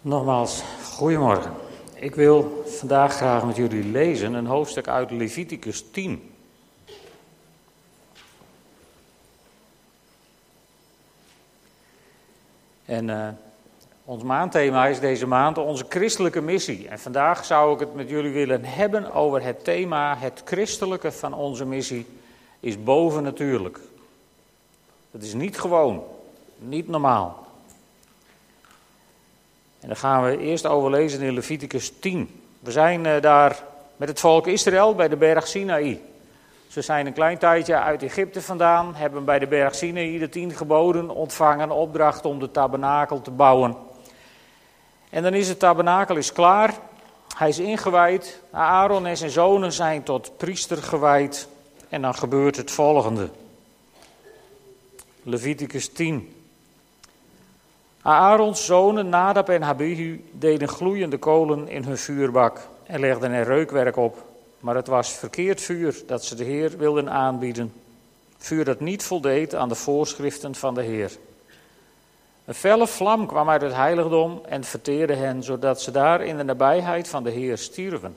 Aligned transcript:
Nogmaals, 0.00 0.62
goedemorgen. 0.84 1.52
Ik 1.94 2.14
wil 2.14 2.62
vandaag 2.66 3.14
graag 3.14 3.44
met 3.44 3.56
jullie 3.56 3.84
lezen 3.84 4.34
een 4.34 4.46
hoofdstuk 4.46 4.88
uit 4.88 5.10
Leviticus 5.10 5.90
10. 5.90 6.32
En 12.84 13.08
uh, 13.08 13.28
ons 14.04 14.22
maandthema 14.22 14.86
is 14.86 15.00
deze 15.00 15.26
maand 15.26 15.58
onze 15.58 15.84
christelijke 15.88 16.40
missie. 16.40 16.88
En 16.88 16.98
vandaag 16.98 17.44
zou 17.44 17.74
ik 17.74 17.80
het 17.80 17.94
met 17.94 18.08
jullie 18.08 18.32
willen 18.32 18.64
hebben 18.64 19.12
over 19.12 19.42
het 19.42 19.64
thema: 19.64 20.16
het 20.16 20.42
christelijke 20.44 21.12
van 21.12 21.34
onze 21.34 21.64
missie 21.64 22.06
is 22.60 22.82
bovennatuurlijk. 22.82 23.80
Het 25.10 25.22
is 25.22 25.34
niet 25.34 25.58
gewoon, 25.58 26.04
niet 26.58 26.88
normaal. 26.88 27.47
En 29.80 29.88
dan 29.88 29.96
gaan 29.96 30.24
we 30.24 30.38
eerst 30.38 30.66
overlezen 30.66 31.20
in 31.20 31.34
Leviticus 31.34 31.92
10. 32.00 32.40
We 32.60 32.70
zijn 32.70 33.04
uh, 33.04 33.20
daar 33.20 33.62
met 33.96 34.08
het 34.08 34.20
volk 34.20 34.46
Israël 34.46 34.94
bij 34.94 35.08
de 35.08 35.16
berg 35.16 35.46
Sinaï. 35.46 36.00
Ze 36.68 36.82
zijn 36.82 37.06
een 37.06 37.12
klein 37.12 37.38
tijdje 37.38 37.76
uit 37.76 38.02
Egypte 38.02 38.42
vandaan, 38.42 38.94
hebben 38.94 39.24
bij 39.24 39.38
de 39.38 39.46
berg 39.46 39.74
Sinaï 39.74 40.18
de 40.18 40.28
tien 40.28 40.52
geboden 40.52 41.10
ontvangen, 41.10 41.70
opdracht 41.70 42.24
om 42.24 42.38
de 42.38 42.50
tabernakel 42.50 43.20
te 43.20 43.30
bouwen. 43.30 43.76
En 45.10 45.22
dan 45.22 45.34
is 45.34 45.48
het 45.48 45.58
tabernakel 45.58 46.16
is 46.16 46.32
klaar, 46.32 46.74
hij 47.36 47.48
is 47.48 47.58
ingewijd, 47.58 48.40
Aaron 48.50 49.06
en 49.06 49.16
zijn 49.16 49.30
zonen 49.30 49.72
zijn 49.72 50.02
tot 50.02 50.36
priester 50.36 50.76
gewijd. 50.76 51.48
En 51.88 52.02
dan 52.02 52.14
gebeurt 52.14 52.56
het 52.56 52.70
volgende. 52.70 53.30
Leviticus 55.22 55.88
10. 55.88 56.37
Aarons 58.08 58.64
zonen 58.64 59.08
Nadab 59.08 59.48
en 59.48 59.64
Abihu 59.64 60.24
deden 60.32 60.68
gloeiende 60.68 61.18
kolen 61.18 61.68
in 61.68 61.84
hun 61.84 61.98
vuurbak 61.98 62.68
en 62.86 63.00
legden 63.00 63.32
er 63.32 63.44
reukwerk 63.44 63.96
op. 63.96 64.24
Maar 64.60 64.74
het 64.74 64.86
was 64.86 65.10
verkeerd 65.10 65.60
vuur 65.60 66.02
dat 66.06 66.24
ze 66.24 66.34
de 66.34 66.44
Heer 66.44 66.78
wilden 66.78 67.10
aanbieden. 67.10 67.72
Vuur 68.38 68.64
dat 68.64 68.80
niet 68.80 69.02
voldeed 69.02 69.54
aan 69.54 69.68
de 69.68 69.74
voorschriften 69.74 70.54
van 70.54 70.74
de 70.74 70.82
Heer. 70.82 71.16
Een 72.44 72.54
felle 72.54 72.86
vlam 72.86 73.26
kwam 73.26 73.48
uit 73.48 73.62
het 73.62 73.74
heiligdom 73.74 74.40
en 74.48 74.64
verteerde 74.64 75.14
hen, 75.14 75.42
zodat 75.42 75.82
ze 75.82 75.90
daar 75.90 76.24
in 76.24 76.36
de 76.36 76.44
nabijheid 76.44 77.08
van 77.08 77.22
de 77.22 77.30
Heer 77.30 77.58
stierven. 77.58 78.16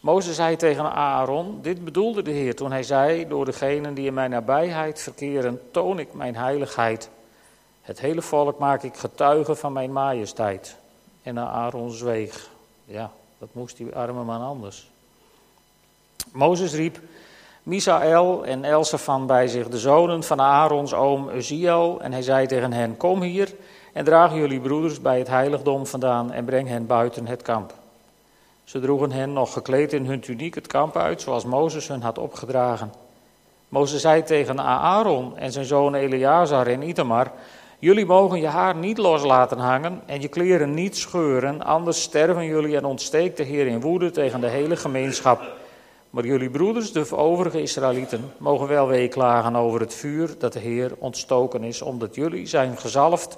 Mozes 0.00 0.36
zei 0.36 0.56
tegen 0.56 0.92
Aaron: 0.92 1.58
Dit 1.62 1.84
bedoelde 1.84 2.22
de 2.22 2.30
Heer 2.30 2.54
toen 2.54 2.72
hij 2.72 2.82
zei: 2.82 3.28
Door 3.28 3.44
degenen 3.44 3.94
die 3.94 4.06
in 4.06 4.14
mijn 4.14 4.30
nabijheid 4.30 5.00
verkeren, 5.00 5.60
toon 5.70 5.98
ik 5.98 6.14
mijn 6.14 6.36
heiligheid. 6.36 7.10
Het 7.86 8.00
hele 8.00 8.22
volk 8.22 8.58
maak 8.58 8.82
ik 8.82 8.96
getuige 8.96 9.54
van 9.54 9.72
mijn 9.72 9.92
majesteit. 9.92 10.76
En 11.22 11.38
Aaron 11.38 11.90
zweeg. 11.90 12.50
Ja, 12.84 13.10
dat 13.38 13.48
moest 13.52 13.76
die 13.76 13.94
arme 13.94 14.24
man 14.24 14.40
anders. 14.40 14.90
Mozes 16.32 16.74
riep 16.74 17.00
Misaël 17.62 18.44
en 18.44 18.64
Elsafan 18.64 19.26
bij 19.26 19.48
zich, 19.48 19.68
de 19.68 19.78
zonen 19.78 20.22
van 20.22 20.40
Aarons 20.40 20.94
oom 20.94 21.28
Uziel. 21.28 22.00
En 22.00 22.12
hij 22.12 22.22
zei 22.22 22.46
tegen 22.46 22.72
hen, 22.72 22.96
kom 22.96 23.22
hier 23.22 23.54
en 23.92 24.04
draag 24.04 24.34
jullie 24.34 24.60
broeders 24.60 25.00
bij 25.00 25.18
het 25.18 25.28
heiligdom 25.28 25.86
vandaan 25.86 26.32
en 26.32 26.44
breng 26.44 26.68
hen 26.68 26.86
buiten 26.86 27.26
het 27.26 27.42
kamp. 27.42 27.74
Ze 28.64 28.80
droegen 28.80 29.12
hen 29.12 29.32
nog 29.32 29.52
gekleed 29.52 29.92
in 29.92 30.06
hun 30.06 30.20
tuniek 30.20 30.54
het 30.54 30.66
kamp 30.66 30.96
uit, 30.96 31.20
zoals 31.20 31.44
Mozes 31.44 31.88
hun 31.88 32.02
had 32.02 32.18
opgedragen. 32.18 32.92
Mozes 33.68 34.00
zei 34.00 34.22
tegen 34.22 34.60
Aaron 34.60 35.36
en 35.36 35.52
zijn 35.52 35.64
zoon 35.64 35.94
Eleazar 35.94 36.66
en 36.66 36.82
Itamar, 36.82 37.32
Jullie 37.78 38.06
mogen 38.06 38.40
je 38.40 38.46
haar 38.46 38.76
niet 38.76 38.98
los 38.98 39.22
laten 39.24 39.58
hangen 39.58 40.02
en 40.06 40.20
je 40.20 40.28
kleren 40.28 40.74
niet 40.74 40.96
scheuren, 40.96 41.62
anders 41.62 42.02
sterven 42.02 42.44
jullie 42.44 42.76
en 42.76 42.84
ontsteekt 42.84 43.36
de 43.36 43.42
Heer 43.42 43.66
in 43.66 43.80
woede 43.80 44.10
tegen 44.10 44.40
de 44.40 44.48
hele 44.48 44.76
gemeenschap. 44.76 45.42
Maar 46.10 46.26
jullie 46.26 46.50
broeders, 46.50 46.92
de 46.92 47.16
overige 47.16 47.62
Israëlieten, 47.62 48.32
mogen 48.38 48.68
wel 48.68 48.86
weeklagen 48.86 49.56
over 49.56 49.80
het 49.80 49.94
vuur 49.94 50.34
dat 50.38 50.52
de 50.52 50.58
Heer 50.58 50.92
ontstoken 50.98 51.62
is, 51.64 51.82
omdat 51.82 52.14
jullie 52.14 52.46
zijn 52.46 52.78
gezalfd 52.78 53.36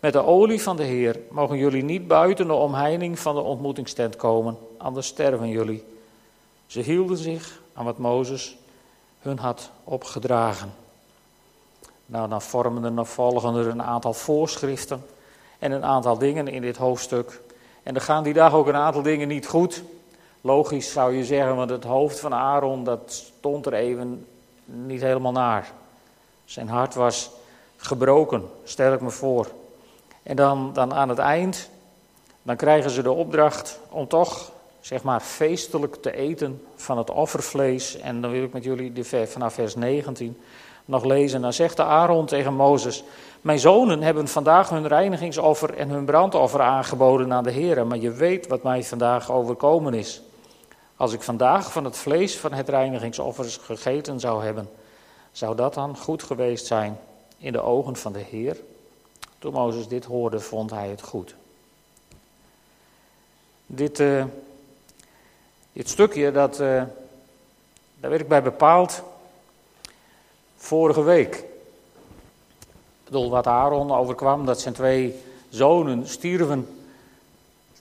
met 0.00 0.12
de 0.12 0.24
olie 0.24 0.62
van 0.62 0.76
de 0.76 0.84
Heer. 0.84 1.20
Mogen 1.30 1.58
jullie 1.58 1.84
niet 1.84 2.06
buiten 2.06 2.46
de 2.46 2.52
omheining 2.52 3.18
van 3.18 3.34
de 3.34 3.40
ontmoetingstent 3.40 4.16
komen, 4.16 4.58
anders 4.78 5.06
sterven 5.06 5.48
jullie. 5.48 5.84
Ze 6.66 6.80
hielden 6.80 7.16
zich 7.16 7.60
aan 7.72 7.84
wat 7.84 7.98
Mozes 7.98 8.56
hun 9.20 9.38
had 9.38 9.70
opgedragen. 9.84 10.85
Nou, 12.06 12.28
dan 12.28 12.42
vormen 12.42 12.84
er 12.84 12.92
nog 12.92 13.08
volgen 13.08 13.54
er 13.54 13.66
een 13.66 13.82
aantal 13.82 14.12
voorschriften 14.14 15.06
en 15.58 15.72
een 15.72 15.84
aantal 15.84 16.18
dingen 16.18 16.48
in 16.48 16.62
dit 16.62 16.76
hoofdstuk. 16.76 17.40
En 17.82 17.94
er 17.94 18.00
gaan 18.00 18.22
die 18.22 18.32
dag 18.32 18.52
ook 18.52 18.66
een 18.66 18.76
aantal 18.76 19.02
dingen 19.02 19.28
niet 19.28 19.46
goed. 19.46 19.82
Logisch 20.40 20.92
zou 20.92 21.16
je 21.16 21.24
zeggen, 21.24 21.56
want 21.56 21.70
het 21.70 21.84
hoofd 21.84 22.20
van 22.20 22.34
Aaron, 22.34 22.84
dat 22.84 23.00
stond 23.06 23.66
er 23.66 23.72
even 23.72 24.26
niet 24.64 25.00
helemaal 25.00 25.32
naar. 25.32 25.72
Zijn 26.44 26.68
hart 26.68 26.94
was 26.94 27.30
gebroken, 27.76 28.44
stel 28.64 28.92
ik 28.92 29.00
me 29.00 29.10
voor. 29.10 29.46
En 30.22 30.36
dan, 30.36 30.70
dan 30.72 30.94
aan 30.94 31.08
het 31.08 31.18
eind, 31.18 31.70
dan 32.42 32.56
krijgen 32.56 32.90
ze 32.90 33.02
de 33.02 33.12
opdracht 33.12 33.80
om 33.88 34.08
toch, 34.08 34.52
zeg 34.80 35.02
maar, 35.02 35.20
feestelijk 35.20 35.94
te 35.94 36.16
eten 36.16 36.62
van 36.76 36.98
het 36.98 37.10
offervlees. 37.10 37.96
En 37.96 38.20
dan 38.20 38.30
wil 38.30 38.42
ik 38.42 38.52
met 38.52 38.64
jullie 38.64 39.04
vanaf 39.26 39.54
vers 39.54 39.74
19 39.74 40.40
nog 40.86 41.04
lezen. 41.04 41.40
Dan 41.40 41.52
zegt 41.52 41.76
de 41.76 41.82
Aaron 41.82 42.26
tegen 42.26 42.54
Mozes: 42.54 43.04
Mijn 43.40 43.58
zonen 43.58 44.02
hebben 44.02 44.28
vandaag 44.28 44.68
hun 44.68 44.88
reinigingsoffer 44.88 45.74
en 45.74 45.88
hun 45.88 46.04
brandoffer 46.04 46.60
aangeboden 46.60 47.32
aan 47.32 47.44
de 47.44 47.50
Heer. 47.50 47.86
Maar 47.86 47.98
je 47.98 48.10
weet 48.10 48.46
wat 48.46 48.62
mij 48.62 48.84
vandaag 48.84 49.30
overkomen 49.30 49.94
is. 49.94 50.22
Als 50.96 51.12
ik 51.12 51.22
vandaag 51.22 51.72
van 51.72 51.84
het 51.84 51.96
vlees 51.96 52.38
van 52.38 52.52
het 52.52 52.68
reinigingsoffer 52.68 53.58
gegeten 53.60 54.20
zou 54.20 54.44
hebben, 54.44 54.68
zou 55.32 55.56
dat 55.56 55.74
dan 55.74 55.96
goed 55.96 56.22
geweest 56.22 56.66
zijn 56.66 56.98
in 57.38 57.52
de 57.52 57.60
ogen 57.60 57.96
van 57.96 58.12
de 58.12 58.24
Heer? 58.30 58.56
Toen 59.38 59.52
Mozes 59.52 59.88
dit 59.88 60.04
hoorde, 60.04 60.40
vond 60.40 60.70
hij 60.70 60.88
het 60.88 61.02
goed. 61.02 61.34
Dit, 63.66 64.00
uh, 64.00 64.24
dit 65.72 65.88
stukje, 65.88 66.32
dat, 66.32 66.60
uh, 66.60 66.82
daar 68.00 68.10
werd 68.10 68.20
ik 68.20 68.28
bij 68.28 68.42
bepaald 68.42 69.02
vorige 70.66 71.02
week. 71.02 71.34
Ik 72.58 73.04
bedoel, 73.04 73.30
wat 73.30 73.46
Aaron 73.46 73.92
overkwam, 73.92 74.46
dat 74.46 74.60
zijn 74.60 74.74
twee 74.74 75.14
zonen 75.48 76.08
stierven 76.08 76.68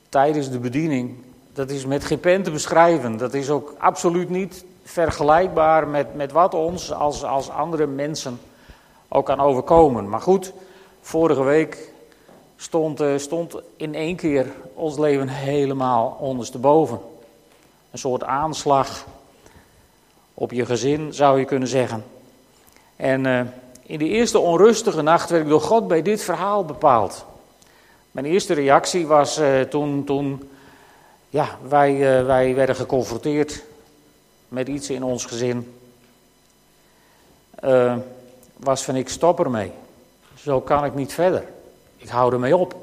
tijdens 0.10 0.50
de 0.50 0.60
bediening. 0.60 1.16
Dat 1.54 1.70
is 1.70 1.86
met 1.86 2.04
geen 2.04 2.20
pen 2.20 2.44
te 2.44 2.52
beschrijven. 2.52 3.18
Dat 3.18 3.34
is 3.34 3.50
ook 3.50 3.74
absoluut 3.78 4.30
niet 4.30 4.66
vergelijkbaar 4.84 5.88
met, 5.88 6.16
met 6.16 6.32
wat 6.32 6.54
ons 6.54 6.92
als, 6.92 7.24
als 7.24 7.50
andere 7.50 7.88
mensen 7.88 8.40
ook 9.08 9.26
kan 9.26 9.40
overkomen. 9.40 10.10
Maar 10.10 10.22
goed, 10.22 10.54
vorige 11.02 11.44
week 11.44 11.92
stond, 12.56 13.00
eh, 13.02 13.18
stond 13.18 13.56
in 13.76 13.96
één 13.96 14.16
keer 14.16 14.54
ons 14.74 14.98
leven 14.98 15.28
helemaal 15.28 16.18
ondersteboven. 16.20 17.00
Een 17.92 18.00
soort 18.00 18.24
aanslag 18.24 19.06
op 20.34 20.52
je 20.52 20.66
gezin 20.66 21.14
zou 21.14 21.40
je 21.40 21.46
kunnen 21.46 21.68
zeggen. 21.68 22.04
En 22.96 23.26
uh, 23.26 23.42
in 23.82 24.00
die 24.00 24.10
eerste 24.10 24.40
onrustige 24.40 25.02
nacht 25.02 25.30
werd 25.30 25.44
ik 25.44 25.50
door 25.50 25.62
God 25.62 25.88
bij 25.88 26.02
dit 26.02 26.22
verhaal 26.22 26.66
bepaald. 26.66 27.26
Mijn 28.12 28.26
eerste 28.26 28.54
reactie 28.54 29.08
was 29.08 29.40
uh, 29.40 29.62
toen, 29.62 30.04
toen 30.04 30.50
ja, 31.30 31.58
wij, 31.68 32.20
uh, 32.20 32.26
wij 32.26 32.56
werden 32.56 32.76
geconfronteerd 32.76 33.64
met 34.48 34.68
iets 34.68 34.90
in 34.90 35.04
ons 35.04 35.26
gezin. 35.26 35.74
was 38.58 38.84
van 38.84 38.96
ik 38.96 39.10
stop 39.10 39.40
ermee. 39.40 39.72
Zo 40.36 40.62
kan 40.62 40.86
ik 40.86 40.96
niet 40.96 41.14
verder. 41.14 41.48
Ik 41.98 42.10
hou 42.10 42.34
ermee 42.34 42.58
op. 42.58 42.76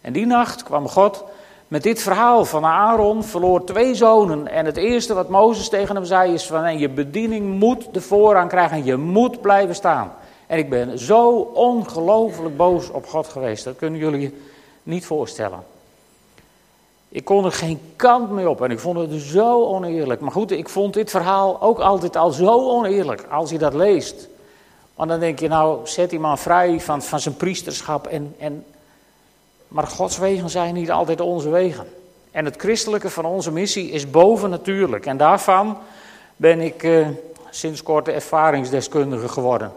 En 0.00 0.12
die 0.12 0.26
nacht 0.26 0.62
kwam 0.62 0.88
God 0.88 1.24
met 1.72 1.82
dit 1.82 2.02
verhaal 2.02 2.44
van 2.44 2.64
Aaron 2.64 3.24
verloor 3.24 3.64
twee 3.64 3.94
zonen. 3.94 4.48
En 4.48 4.66
het 4.66 4.76
eerste 4.76 5.14
wat 5.14 5.28
Mozes 5.28 5.68
tegen 5.68 5.94
hem 5.94 6.04
zei 6.04 6.32
is 6.32 6.46
van 6.46 6.78
je 6.78 6.88
bediening 6.88 7.58
moet 7.58 7.88
de 7.92 8.00
voorrang 8.00 8.48
krijgen. 8.48 8.84
Je 8.84 8.96
moet 8.96 9.40
blijven 9.40 9.74
staan. 9.74 10.12
En 10.46 10.58
ik 10.58 10.70
ben 10.70 10.98
zo 10.98 11.30
ongelooflijk 11.38 12.56
boos 12.56 12.90
op 12.90 13.06
God 13.06 13.28
geweest. 13.28 13.64
Dat 13.64 13.76
kunnen 13.76 13.98
jullie 13.98 14.34
niet 14.82 15.06
voorstellen. 15.06 15.64
Ik 17.08 17.24
kon 17.24 17.44
er 17.44 17.52
geen 17.52 17.80
kant 17.96 18.30
mee 18.30 18.48
op 18.48 18.62
en 18.62 18.70
ik 18.70 18.78
vond 18.78 18.98
het 18.98 19.20
zo 19.20 19.64
oneerlijk. 19.64 20.20
Maar 20.20 20.32
goed, 20.32 20.50
ik 20.50 20.68
vond 20.68 20.94
dit 20.94 21.10
verhaal 21.10 21.62
ook 21.62 21.78
altijd 21.78 22.16
al 22.16 22.30
zo 22.30 22.70
oneerlijk 22.70 23.26
als 23.30 23.50
je 23.50 23.58
dat 23.58 23.74
leest. 23.74 24.28
Want 24.94 25.10
dan 25.10 25.20
denk 25.20 25.38
je 25.38 25.48
nou, 25.48 25.80
zet 25.84 26.10
die 26.10 26.20
man 26.20 26.38
vrij 26.38 26.80
van, 26.80 27.02
van 27.02 27.20
zijn 27.20 27.36
priesterschap 27.36 28.06
en, 28.06 28.34
en 28.38 28.64
maar 29.72 29.86
Gods 29.86 30.18
wegen 30.18 30.50
zijn 30.50 30.74
niet 30.74 30.90
altijd 30.90 31.20
onze 31.20 31.48
wegen. 31.48 31.86
En 32.30 32.44
het 32.44 32.56
christelijke 32.56 33.10
van 33.10 33.24
onze 33.24 33.52
missie 33.52 33.90
is 33.90 34.10
bovennatuurlijk. 34.10 35.06
En 35.06 35.16
daarvan 35.16 35.78
ben 36.36 36.60
ik 36.60 36.82
eh, 36.82 37.08
sinds 37.50 37.82
kort 37.82 38.08
ervaringsdeskundige 38.08 39.28
geworden. 39.28 39.72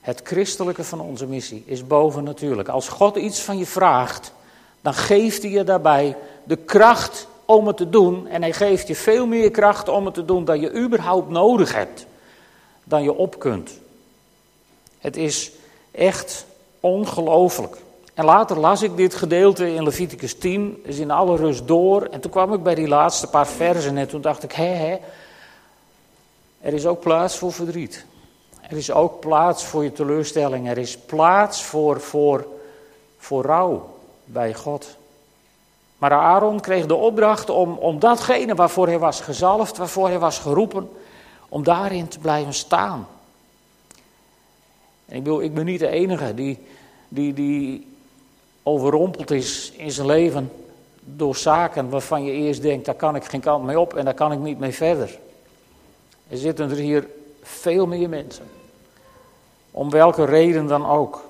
Het 0.00 0.20
christelijke 0.24 0.84
van 0.84 1.00
onze 1.00 1.26
missie 1.26 1.62
is 1.66 1.86
bovennatuurlijk. 1.86 2.68
Als 2.68 2.88
God 2.88 3.16
iets 3.16 3.40
van 3.40 3.58
je 3.58 3.66
vraagt, 3.66 4.32
dan 4.80 4.94
geeft 4.94 5.42
hij 5.42 5.50
je 5.50 5.64
daarbij 5.64 6.16
de 6.44 6.56
kracht 6.56 7.26
om 7.44 7.66
het 7.66 7.76
te 7.76 7.88
doen. 7.88 8.26
En 8.26 8.42
hij 8.42 8.52
geeft 8.52 8.88
je 8.88 8.94
veel 8.94 9.26
meer 9.26 9.50
kracht 9.50 9.88
om 9.88 10.04
het 10.04 10.14
te 10.14 10.24
doen 10.24 10.44
dan 10.44 10.60
je 10.60 10.74
überhaupt 10.74 11.30
nodig 11.30 11.74
hebt. 11.74 12.06
Dan 12.84 13.02
je 13.02 13.14
op 13.14 13.38
kunt. 13.38 13.70
Het 14.98 15.16
is 15.16 15.52
echt 15.90 16.46
ongelooflijk. 16.84 17.76
En 18.14 18.24
later 18.24 18.58
las 18.58 18.82
ik 18.82 18.96
dit 18.96 19.14
gedeelte 19.14 19.74
in 19.74 19.82
Leviticus 19.82 20.38
10, 20.38 20.80
is 20.84 20.98
in 20.98 21.10
alle 21.10 21.36
rust 21.36 21.66
door. 21.68 22.02
En 22.02 22.20
toen 22.20 22.30
kwam 22.30 22.52
ik 22.52 22.62
bij 22.62 22.74
die 22.74 22.88
laatste 22.88 23.26
paar 23.26 23.46
versen 23.46 23.96
en 23.96 24.08
toen 24.08 24.20
dacht 24.20 24.42
ik, 24.42 24.52
hé, 24.52 24.74
hé, 24.74 24.98
er 26.60 26.72
is 26.72 26.86
ook 26.86 27.00
plaats 27.00 27.38
voor 27.38 27.52
verdriet. 27.52 28.04
Er 28.60 28.76
is 28.76 28.92
ook 28.92 29.20
plaats 29.20 29.64
voor 29.64 29.84
je 29.84 29.92
teleurstelling. 29.92 30.68
Er 30.68 30.78
is 30.78 30.98
plaats 30.98 31.62
voor, 31.62 32.00
voor, 32.00 32.46
voor 33.18 33.44
rouw 33.44 33.96
bij 34.24 34.54
God. 34.54 34.96
Maar 35.98 36.12
Aaron 36.12 36.60
kreeg 36.60 36.86
de 36.86 36.94
opdracht 36.94 37.50
om, 37.50 37.76
om 37.78 37.98
datgene 37.98 38.54
waarvoor 38.54 38.86
hij 38.86 38.98
was 38.98 39.20
gezalfd, 39.20 39.76
waarvoor 39.76 40.08
hij 40.08 40.18
was 40.18 40.38
geroepen, 40.38 40.90
om 41.48 41.62
daarin 41.62 42.08
te 42.08 42.18
blijven 42.18 42.54
staan. 42.54 43.06
Ik, 45.14 45.22
bedoel, 45.22 45.42
ik 45.42 45.54
ben 45.54 45.64
niet 45.64 45.78
de 45.78 45.88
enige 45.88 46.34
die, 46.34 46.58
die, 47.08 47.32
die 47.32 47.86
overrompeld 48.62 49.30
is 49.30 49.72
in 49.76 49.90
zijn 49.90 50.06
leven 50.06 50.52
door 51.04 51.36
zaken 51.36 51.88
waarvan 51.88 52.24
je 52.24 52.32
eerst 52.32 52.62
denkt, 52.62 52.84
daar 52.84 52.94
kan 52.94 53.16
ik 53.16 53.24
geen 53.24 53.40
kant 53.40 53.64
mee 53.64 53.80
op 53.80 53.94
en 53.94 54.04
daar 54.04 54.14
kan 54.14 54.32
ik 54.32 54.38
niet 54.38 54.58
mee 54.58 54.72
verder. 54.72 55.18
Er 56.28 56.36
zitten 56.36 56.70
er 56.70 56.76
hier 56.76 57.06
veel 57.42 57.86
meer 57.86 58.08
mensen. 58.08 58.44
Om 59.70 59.90
welke 59.90 60.24
reden 60.24 60.66
dan 60.66 60.86
ook. 60.86 61.24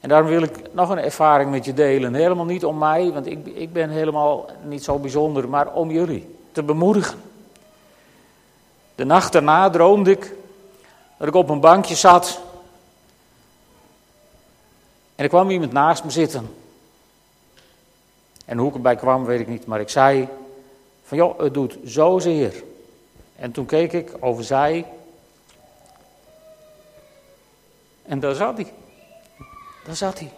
En 0.00 0.08
daarom 0.08 0.28
wil 0.28 0.42
ik 0.42 0.72
nog 0.72 0.90
een 0.90 0.98
ervaring 0.98 1.50
met 1.50 1.64
je 1.64 1.74
delen. 1.74 2.14
Helemaal 2.14 2.44
niet 2.44 2.64
om 2.64 2.78
mij, 2.78 3.12
want 3.12 3.26
ik, 3.26 3.46
ik 3.46 3.72
ben 3.72 3.90
helemaal 3.90 4.46
niet 4.64 4.84
zo 4.84 4.98
bijzonder, 4.98 5.48
maar 5.48 5.72
om 5.72 5.90
jullie 5.90 6.36
te 6.52 6.62
bemoedigen. 6.62 7.18
De 8.94 9.04
nacht 9.04 9.32
daarna 9.32 9.70
droomde 9.70 10.10
ik 10.10 10.34
dat 11.16 11.28
ik 11.28 11.34
op 11.34 11.48
een 11.48 11.60
bankje 11.60 11.94
zat. 11.94 12.40
En 15.16 15.24
er 15.24 15.28
kwam 15.28 15.50
iemand 15.50 15.72
naast 15.72 16.04
me 16.04 16.10
zitten. 16.10 16.54
En 18.44 18.58
hoe 18.58 18.68
ik 18.68 18.74
erbij 18.74 18.96
kwam, 18.96 19.24
weet 19.24 19.40
ik 19.40 19.46
niet. 19.48 19.66
Maar 19.66 19.80
ik 19.80 19.88
zei: 19.88 20.28
Van 21.02 21.18
joh, 21.18 21.38
het 21.38 21.54
doet 21.54 21.78
zozeer. 21.84 22.64
En 23.36 23.52
toen 23.52 23.66
keek 23.66 23.92
ik 23.92 24.12
over 24.20 24.44
zij. 24.44 24.86
En 28.02 28.20
daar 28.20 28.34
zat 28.34 28.56
hij. 28.56 28.72
Daar 29.84 29.96
zat 29.96 30.18
hij. 30.18 30.32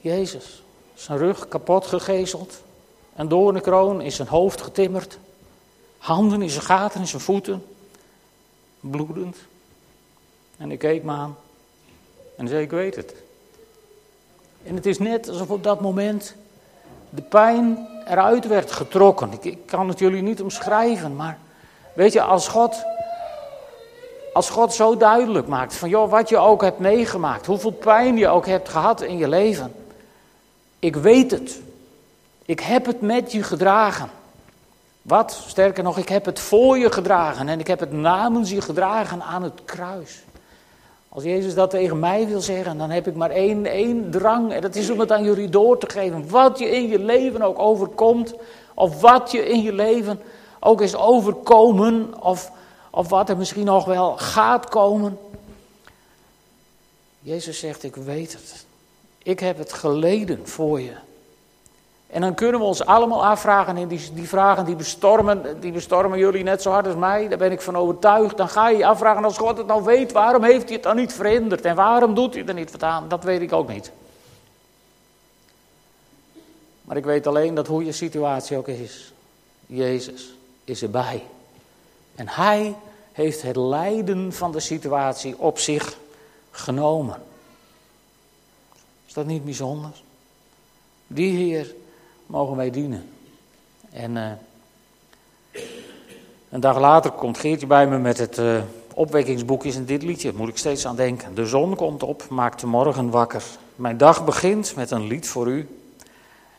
Jezus. 0.00 0.62
Zijn 0.94 1.18
rug 1.18 1.48
kapot 1.48 1.86
gegezeld. 1.86 2.62
Een 3.16 3.28
doornenkroon 3.28 4.00
in 4.00 4.12
zijn 4.12 4.28
hoofd 4.28 4.60
getimmerd. 4.60 5.18
Handen 5.98 6.42
in 6.42 6.50
zijn 6.50 6.64
gaten, 6.64 7.00
in 7.00 7.06
zijn 7.06 7.22
voeten. 7.22 7.66
Bloedend. 8.80 9.36
En 10.56 10.70
ik 10.70 10.78
keek 10.78 11.02
me 11.02 11.12
aan. 11.12 11.36
En 12.36 12.48
zei: 12.48 12.62
Ik 12.62 12.70
weet 12.70 12.96
het. 12.96 13.14
En 14.66 14.74
het 14.74 14.86
is 14.86 14.98
net 14.98 15.28
alsof 15.28 15.50
op 15.50 15.62
dat 15.62 15.80
moment 15.80 16.34
de 17.10 17.22
pijn 17.22 17.88
eruit 18.08 18.46
werd 18.46 18.72
getrokken. 18.72 19.30
Ik, 19.40 19.58
kan 19.66 19.88
het 19.88 19.98
jullie 19.98 20.22
niet 20.22 20.42
omschrijven, 20.42 21.16
maar 21.16 21.38
weet 21.92 22.12
je, 22.12 22.22
als 22.22 22.48
God, 22.48 22.84
als 24.32 24.50
God 24.50 24.74
zo 24.74 24.96
duidelijk 24.96 25.46
maakt 25.46 25.74
van 25.74 25.88
joh, 25.88 26.10
wat 26.10 26.28
je 26.28 26.38
ook 26.38 26.62
hebt 26.62 26.78
meegemaakt, 26.78 27.46
hoeveel 27.46 27.70
pijn 27.70 28.16
je 28.16 28.28
ook 28.28 28.46
hebt 28.46 28.68
gehad 28.68 29.00
in 29.00 29.16
je 29.16 29.28
leven. 29.28 29.74
Ik 30.78 30.96
weet 30.96 31.30
het. 31.30 31.60
Ik 32.44 32.60
heb 32.60 32.86
het 32.86 33.00
met 33.00 33.32
je 33.32 33.42
gedragen. 33.42 34.10
Wat, 35.02 35.42
sterker 35.46 35.82
nog, 35.82 35.98
ik 35.98 36.08
heb 36.08 36.24
het 36.24 36.40
voor 36.40 36.78
je 36.78 36.92
gedragen 36.92 37.48
en 37.48 37.60
ik 37.60 37.66
heb 37.66 37.80
het 37.80 37.92
namens 37.92 38.50
je 38.50 38.60
gedragen 38.60 39.22
aan 39.22 39.42
het 39.42 39.60
kruis. 39.64 40.24
Als 41.16 41.24
Jezus 41.24 41.54
dat 41.54 41.70
tegen 41.70 41.98
mij 41.98 42.26
wil 42.26 42.40
zeggen, 42.40 42.78
dan 42.78 42.90
heb 42.90 43.06
ik 43.06 43.14
maar 43.14 43.30
één, 43.30 43.66
één 43.66 44.10
drang. 44.10 44.52
En 44.52 44.60
dat 44.60 44.74
is 44.74 44.90
om 44.90 45.00
het 45.00 45.12
aan 45.12 45.24
jullie 45.24 45.48
door 45.48 45.78
te 45.78 45.90
geven. 45.90 46.28
Wat 46.28 46.58
je 46.58 46.70
in 46.70 46.88
je 46.88 46.98
leven 46.98 47.42
ook 47.42 47.58
overkomt. 47.58 48.34
Of 48.74 49.00
wat 49.00 49.30
je 49.30 49.48
in 49.48 49.62
je 49.62 49.72
leven 49.72 50.20
ook 50.60 50.80
is 50.80 50.96
overkomen. 50.96 52.22
Of, 52.22 52.50
of 52.90 53.08
wat 53.08 53.28
er 53.28 53.36
misschien 53.36 53.64
nog 53.64 53.84
wel 53.84 54.16
gaat 54.16 54.68
komen. 54.68 55.18
Jezus 57.20 57.58
zegt, 57.58 57.82
ik 57.82 57.96
weet 57.96 58.32
het. 58.32 58.66
Ik 59.22 59.40
heb 59.40 59.58
het 59.58 59.72
geleden 59.72 60.48
voor 60.48 60.80
je. 60.80 60.94
En 62.06 62.20
dan 62.20 62.34
kunnen 62.34 62.60
we 62.60 62.66
ons 62.66 62.84
allemaal 62.84 63.26
afvragen, 63.26 63.76
en 63.76 63.88
die, 63.88 64.12
die 64.12 64.28
vragen 64.28 64.64
die 64.64 64.76
bestormen, 64.76 65.60
die 65.60 65.72
bestormen 65.72 66.18
jullie 66.18 66.42
net 66.42 66.62
zo 66.62 66.70
hard 66.70 66.86
als 66.86 66.96
mij, 66.96 67.28
daar 67.28 67.38
ben 67.38 67.52
ik 67.52 67.60
van 67.60 67.76
overtuigd. 67.76 68.36
Dan 68.36 68.48
ga 68.48 68.68
je 68.68 68.76
je 68.76 68.86
afvragen, 68.86 69.24
als 69.24 69.38
God 69.38 69.58
het 69.58 69.66
nou 69.66 69.84
weet, 69.84 70.12
waarom 70.12 70.42
heeft 70.42 70.64
hij 70.64 70.74
het 70.74 70.82
dan 70.82 70.96
niet 70.96 71.12
verhinderd? 71.12 71.64
En 71.64 71.74
waarom 71.74 72.14
doet 72.14 72.34
hij 72.34 72.46
er 72.46 72.54
niet 72.54 72.70
wat 72.70 72.82
aan? 72.82 73.08
Dat 73.08 73.24
weet 73.24 73.40
ik 73.40 73.52
ook 73.52 73.68
niet. 73.68 73.92
Maar 76.82 76.96
ik 76.96 77.04
weet 77.04 77.26
alleen 77.26 77.54
dat 77.54 77.66
hoe 77.66 77.84
je 77.84 77.92
situatie 77.92 78.56
ook 78.56 78.68
is, 78.68 79.12
Jezus 79.66 80.34
is 80.64 80.82
erbij. 80.82 81.26
En 82.14 82.28
hij 82.28 82.76
heeft 83.12 83.42
het 83.42 83.56
lijden 83.56 84.32
van 84.32 84.52
de 84.52 84.60
situatie 84.60 85.38
op 85.38 85.58
zich 85.58 85.96
genomen. 86.50 87.22
Is 89.06 89.12
dat 89.12 89.26
niet 89.26 89.44
bijzonder? 89.44 89.90
Die 91.06 91.36
Heer 91.36 91.74
mogen 92.26 92.56
wij 92.56 92.70
dienen. 92.70 93.08
En 93.90 94.16
uh, 94.16 94.30
een 96.48 96.60
dag 96.60 96.78
later 96.78 97.10
komt 97.10 97.38
Geertje 97.38 97.66
bij 97.66 97.86
me 97.86 97.98
met 97.98 98.18
het 98.18 98.38
uh, 98.38 98.62
opwekkingsboekje 98.94 99.72
en 99.72 99.84
dit 99.84 100.02
liedje. 100.02 100.32
Moet 100.34 100.48
ik 100.48 100.58
steeds 100.58 100.86
aan 100.86 100.96
denken. 100.96 101.34
De 101.34 101.46
zon 101.46 101.76
komt 101.76 102.02
op, 102.02 102.28
maakt 102.28 102.60
de 102.60 102.66
morgen 102.66 103.10
wakker. 103.10 103.44
Mijn 103.76 103.96
dag 103.96 104.24
begint 104.24 104.76
met 104.76 104.90
een 104.90 105.06
lied 105.06 105.28
voor 105.28 105.48
u. 105.48 105.68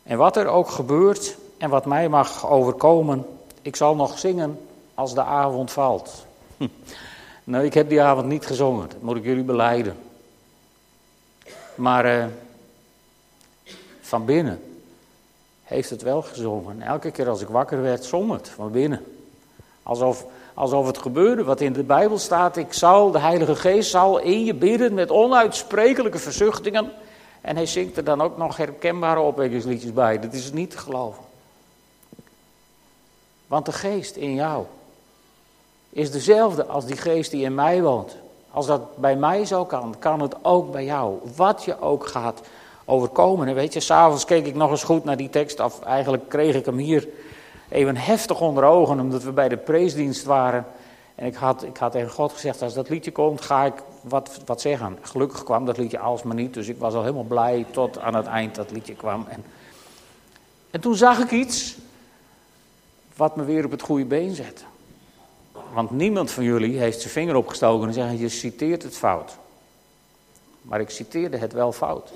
En 0.04 0.18
wat 0.18 0.38
er 0.38 0.48
ook 0.48 0.70
gebeurt 0.70 1.38
en 1.58 1.70
wat 1.70 1.86
mij 1.86 2.10
mag 2.10 2.50
overkomen, 2.50 3.26
ik 3.62 3.76
zal 3.76 3.96
nog 3.96 4.20
zingen 4.20 4.60
als 4.94 5.14
de 5.14 5.24
avond 5.24 5.72
valt. 5.72 6.26
nou, 7.44 7.66
ik 7.66 7.74
heb 7.74 7.90
die 7.90 8.02
avond 8.02 8.28
niet 8.28 8.46
gezongen, 8.46 8.90
dat 8.90 9.02
moet 9.02 9.18
ik 9.18 9.24
jullie 9.24 9.44
beleiden. 9.44 9.98
Maar 11.76 12.18
uh, 12.18 12.26
van 14.02 14.26
binnen 14.26 14.62
heeft 15.68 15.90
het 15.90 16.02
wel 16.02 16.22
gezongen. 16.22 16.82
Elke 16.82 17.12
keer 17.12 17.30
als 17.30 17.42
ik 17.42 17.48
wakker 17.48 17.82
werd, 17.82 18.06
zong 18.06 18.32
het 18.32 18.50
van 18.50 18.72
binnen. 18.72 19.06
Alsof, 19.84 20.26
alsof 20.54 20.88
het 20.88 20.98
gebeurde 20.98 21.44
wat 21.44 21.62
in 21.62 21.74
de 21.74 21.84
Bijbel 21.84 22.18
staat. 22.18 22.58
Ik 22.58 22.74
zal, 22.74 23.12
de 23.12 23.20
Heilige 23.20 23.56
Geest 23.56 23.90
zal 23.90 24.20
in 24.20 24.46
je 24.46 24.54
bidden 24.54 24.94
met 24.94 25.12
onuitsprekelijke 25.12 26.20
verzuchtingen. 26.20 26.92
En 27.42 27.56
hij 27.56 27.66
zingt 27.66 27.98
er 27.98 28.04
dan 28.04 28.22
ook 28.22 28.38
nog 28.38 28.58
herkenbare 28.58 29.20
opwekkingsliedjes 29.20 29.94
bij. 29.94 30.20
Dat 30.20 30.34
is 30.34 30.52
niet 30.52 30.72
te 30.72 30.78
geloven. 30.78 31.24
Want 33.48 33.66
de 33.66 33.72
geest 33.72 34.16
in 34.16 34.34
jou 34.34 34.66
is 35.90 36.12
dezelfde 36.12 36.66
als 36.66 36.86
die 36.86 36.98
geest 36.98 37.32
die 37.32 37.44
in 37.44 37.56
mij 37.56 37.82
woont. 37.82 38.16
Als 38.52 38.66
dat 38.66 38.98
bij 38.98 39.16
mij 39.16 39.46
zo 39.46 39.66
kan, 39.66 39.96
kan 40.00 40.22
het 40.22 40.36
ook 40.42 40.72
bij 40.72 40.86
jou. 40.86 41.18
Wat 41.36 41.64
je 41.64 41.82
ook 41.82 42.08
gaat 42.08 42.42
overkomen. 42.90 43.48
En 43.48 43.56
weet 43.56 43.74
je, 43.74 43.80
s'avonds 43.80 44.26
keek 44.26 44.46
ik 44.46 44.56
nog 44.56 44.72
eens 44.72 44.84
goed 44.84 45.04
naar 45.04 45.18
die 45.18 45.30
tekst 45.30 45.60
af. 45.60 45.82
Eigenlijk 45.82 46.30
kreeg 46.30 46.56
ik 46.56 46.66
hem 46.66 46.78
hier 46.78 47.08
even 47.70 47.98
heftig 47.98 48.42
onder 48.42 48.64
ogen, 48.64 49.00
omdat 49.00 49.24
we 49.24 49.32
bij 49.32 49.50
de 49.50 49.58
preesdienst 49.58 50.24
waren. 50.24 50.66
En 51.16 51.26
ik 51.26 51.36
had, 51.36 51.64
ik 51.64 51.78
had 51.78 51.92
tegen 51.92 52.10
God 52.10 52.32
gezegd, 52.32 52.62
als 52.62 52.74
dat 52.74 52.90
liedje 52.90 53.12
komt, 53.12 53.42
ga 53.42 53.66
ik 53.66 53.74
wat, 54.02 54.40
wat 54.46 54.62
zeggen. 54.62 54.98
Gelukkig 55.02 55.44
kwam 55.44 55.66
dat 55.66 55.78
liedje 55.78 56.00
alsmaar 56.00 56.36
niet, 56.36 56.54
dus 56.54 56.68
ik 56.68 56.78
was 56.78 56.94
al 56.94 57.02
helemaal 57.02 57.24
blij 57.24 57.66
tot 57.72 58.00
aan 58.00 58.16
het 58.16 58.26
eind 58.26 58.56
dat 58.56 58.72
liedje 58.72 58.96
kwam. 58.96 59.26
En, 59.30 59.44
en 60.72 60.82
toen 60.82 60.96
zag 60.96 61.20
ik 61.20 61.32
iets 61.32 61.78
wat 63.16 63.36
me 63.36 63.44
weer 63.44 63.66
op 63.66 63.72
het 63.72 63.82
goede 63.82 64.06
been 64.06 64.36
zette. 64.36 64.64
Want 65.74 65.92
niemand 65.92 66.32
van 66.32 66.44
jullie 66.44 66.80
heeft 66.80 67.00
zijn 67.00 67.14
vinger 67.14 67.36
opgestoken 67.36 67.88
en 67.88 67.94
zegt, 67.94 68.20
je 68.20 68.30
citeert 68.30 68.84
het 68.84 68.98
fout. 68.98 69.38
Maar 70.62 70.80
ik 70.80 70.90
citeerde 70.90 71.38
het 71.38 71.54
wel 71.54 71.72
fout. 71.72 72.12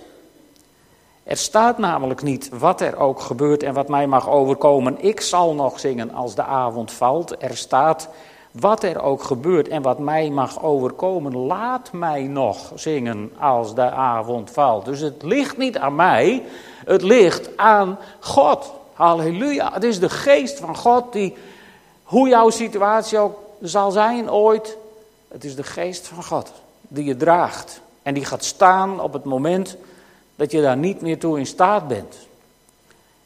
Er 1.23 1.37
staat 1.37 1.77
namelijk 1.77 2.21
niet 2.21 2.49
wat 2.49 2.81
er 2.81 2.97
ook 2.97 3.21
gebeurt 3.21 3.63
en 3.63 3.73
wat 3.73 3.87
mij 3.87 4.07
mag 4.07 4.29
overkomen. 4.29 5.03
Ik 5.03 5.21
zal 5.21 5.53
nog 5.53 5.79
zingen 5.79 6.13
als 6.13 6.35
de 6.35 6.43
avond 6.43 6.91
valt. 6.91 7.43
Er 7.43 7.57
staat 7.57 8.09
wat 8.51 8.83
er 8.83 9.01
ook 9.01 9.23
gebeurt 9.23 9.67
en 9.67 9.81
wat 9.81 9.99
mij 9.99 10.29
mag 10.29 10.63
overkomen. 10.63 11.37
Laat 11.37 11.91
mij 11.91 12.21
nog 12.21 12.71
zingen 12.75 13.31
als 13.39 13.75
de 13.75 13.91
avond 13.91 14.51
valt. 14.51 14.85
Dus 14.85 14.99
het 14.99 15.23
ligt 15.23 15.57
niet 15.57 15.77
aan 15.77 15.95
mij, 15.95 16.43
het 16.85 17.01
ligt 17.01 17.57
aan 17.57 17.97
God. 18.19 18.71
Halleluja. 18.93 19.73
Het 19.73 19.83
is 19.83 19.99
de 19.99 20.09
geest 20.09 20.59
van 20.59 20.75
God 20.75 21.13
die, 21.13 21.37
hoe 22.03 22.27
jouw 22.27 22.49
situatie 22.49 23.17
ook 23.17 23.39
zal 23.61 23.91
zijn 23.91 24.31
ooit, 24.31 24.77
het 25.27 25.43
is 25.43 25.55
de 25.55 25.63
geest 25.63 26.07
van 26.07 26.23
God 26.23 26.51
die 26.81 27.05
je 27.05 27.17
draagt. 27.17 27.81
En 28.03 28.13
die 28.13 28.25
gaat 28.25 28.43
staan 28.43 28.99
op 28.99 29.13
het 29.13 29.23
moment 29.23 29.77
dat 30.41 30.51
je 30.51 30.61
daar 30.61 30.77
niet 30.77 31.01
meer 31.01 31.19
toe 31.19 31.39
in 31.39 31.45
staat 31.45 31.87
bent. 31.87 32.15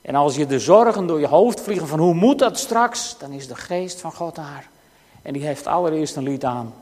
En 0.02 0.16
als 0.16 0.36
je 0.36 0.46
de 0.46 0.60
zorgen 0.60 1.08
door 1.08 1.20
je 1.20 1.28
hoofd 1.28 1.62
vliegen 1.62 1.88
van 1.88 2.00
hoe 2.00 2.14
moet 2.14 2.40
dat 2.40 2.58
straks, 2.58 3.16
dan 3.18 3.32
is 3.32 3.48
de 3.48 3.56
geest 3.56 4.02
van 4.02 4.14
God 4.14 4.36
daar. 4.36 4.70
En 5.22 5.34
die 5.34 5.46
heeft 5.46 5.68
allereerst 5.68 6.16
een 6.16 6.24
lied 6.24 6.44
aan 6.44 6.74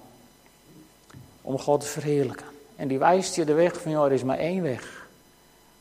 om 1.41 1.59
God 1.59 1.81
te 1.81 1.87
verheerlijken. 1.87 2.45
En 2.75 2.87
die 2.87 2.97
wijst 2.97 3.35
je 3.35 3.45
de 3.45 3.53
weg 3.53 3.81
van, 3.81 3.91
joh, 3.91 4.05
er 4.05 4.11
is 4.11 4.23
maar 4.23 4.37
één 4.37 4.61
weg. 4.61 5.07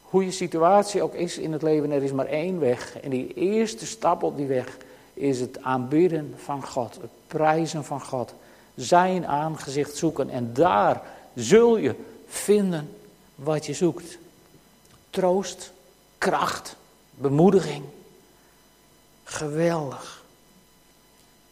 Hoe 0.02 0.24
je 0.24 0.30
situatie 0.30 1.02
ook 1.02 1.14
is 1.14 1.38
in 1.38 1.52
het 1.52 1.62
leven, 1.62 1.90
er 1.90 2.02
is 2.02 2.12
maar 2.12 2.26
één 2.26 2.60
weg. 2.60 3.00
En 3.00 3.10
die 3.10 3.34
eerste 3.34 3.86
stap 3.86 4.22
op 4.22 4.36
die 4.36 4.46
weg 4.46 4.76
is 5.14 5.40
het 5.40 5.62
aanbidden 5.62 6.34
van 6.36 6.66
God, 6.66 6.98
het 7.00 7.10
prijzen 7.26 7.84
van 7.84 8.00
God. 8.00 8.34
Zijn 8.74 9.26
aangezicht 9.26 9.96
zoeken 9.96 10.30
en 10.30 10.50
daar 10.52 11.02
zul 11.34 11.76
je 11.76 11.94
vinden 12.26 12.88
wat 13.34 13.66
je 13.66 13.74
zoekt. 13.74 14.20
Troost, 15.12 15.72
kracht, 16.18 16.76
bemoediging. 17.10 17.84
Geweldig. 19.24 20.24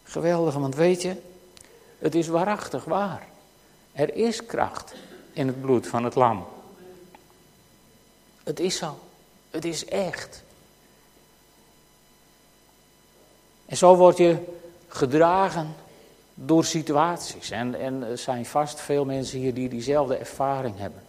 Geweldig, 0.03 0.55
want 0.55 0.75
weet 0.75 1.03
je, 1.03 1.17
het 1.99 2.15
is 2.15 2.29
waarachtig 2.29 2.85
waar. 2.85 3.27
Er 3.93 4.15
is 4.15 4.47
kracht 4.47 4.95
in 5.33 5.47
het 5.47 5.61
bloed 5.61 5.87
van 5.87 6.05
het 6.05 6.15
lam. 6.15 6.47
Het 8.43 8.61
is 8.61 8.77
zo. 8.77 8.99
Het 9.51 9.65
is 9.65 9.85
echt. 9.85 10.43
En 13.67 13.77
zo 13.77 13.97
word 13.97 14.17
je 14.17 14.37
gedragen 14.89 15.75
door 16.35 16.65
situaties. 16.65 17.51
En, 17.51 17.75
en 17.75 18.03
er 18.03 18.19
zijn 18.19 18.47
vast 18.47 18.81
veel 18.81 19.05
mensen 19.05 19.39
hier 19.39 19.55
die 19.55 19.69
diezelfde 19.69 20.17
ervaring 20.17 20.79
hebben. 20.79 21.03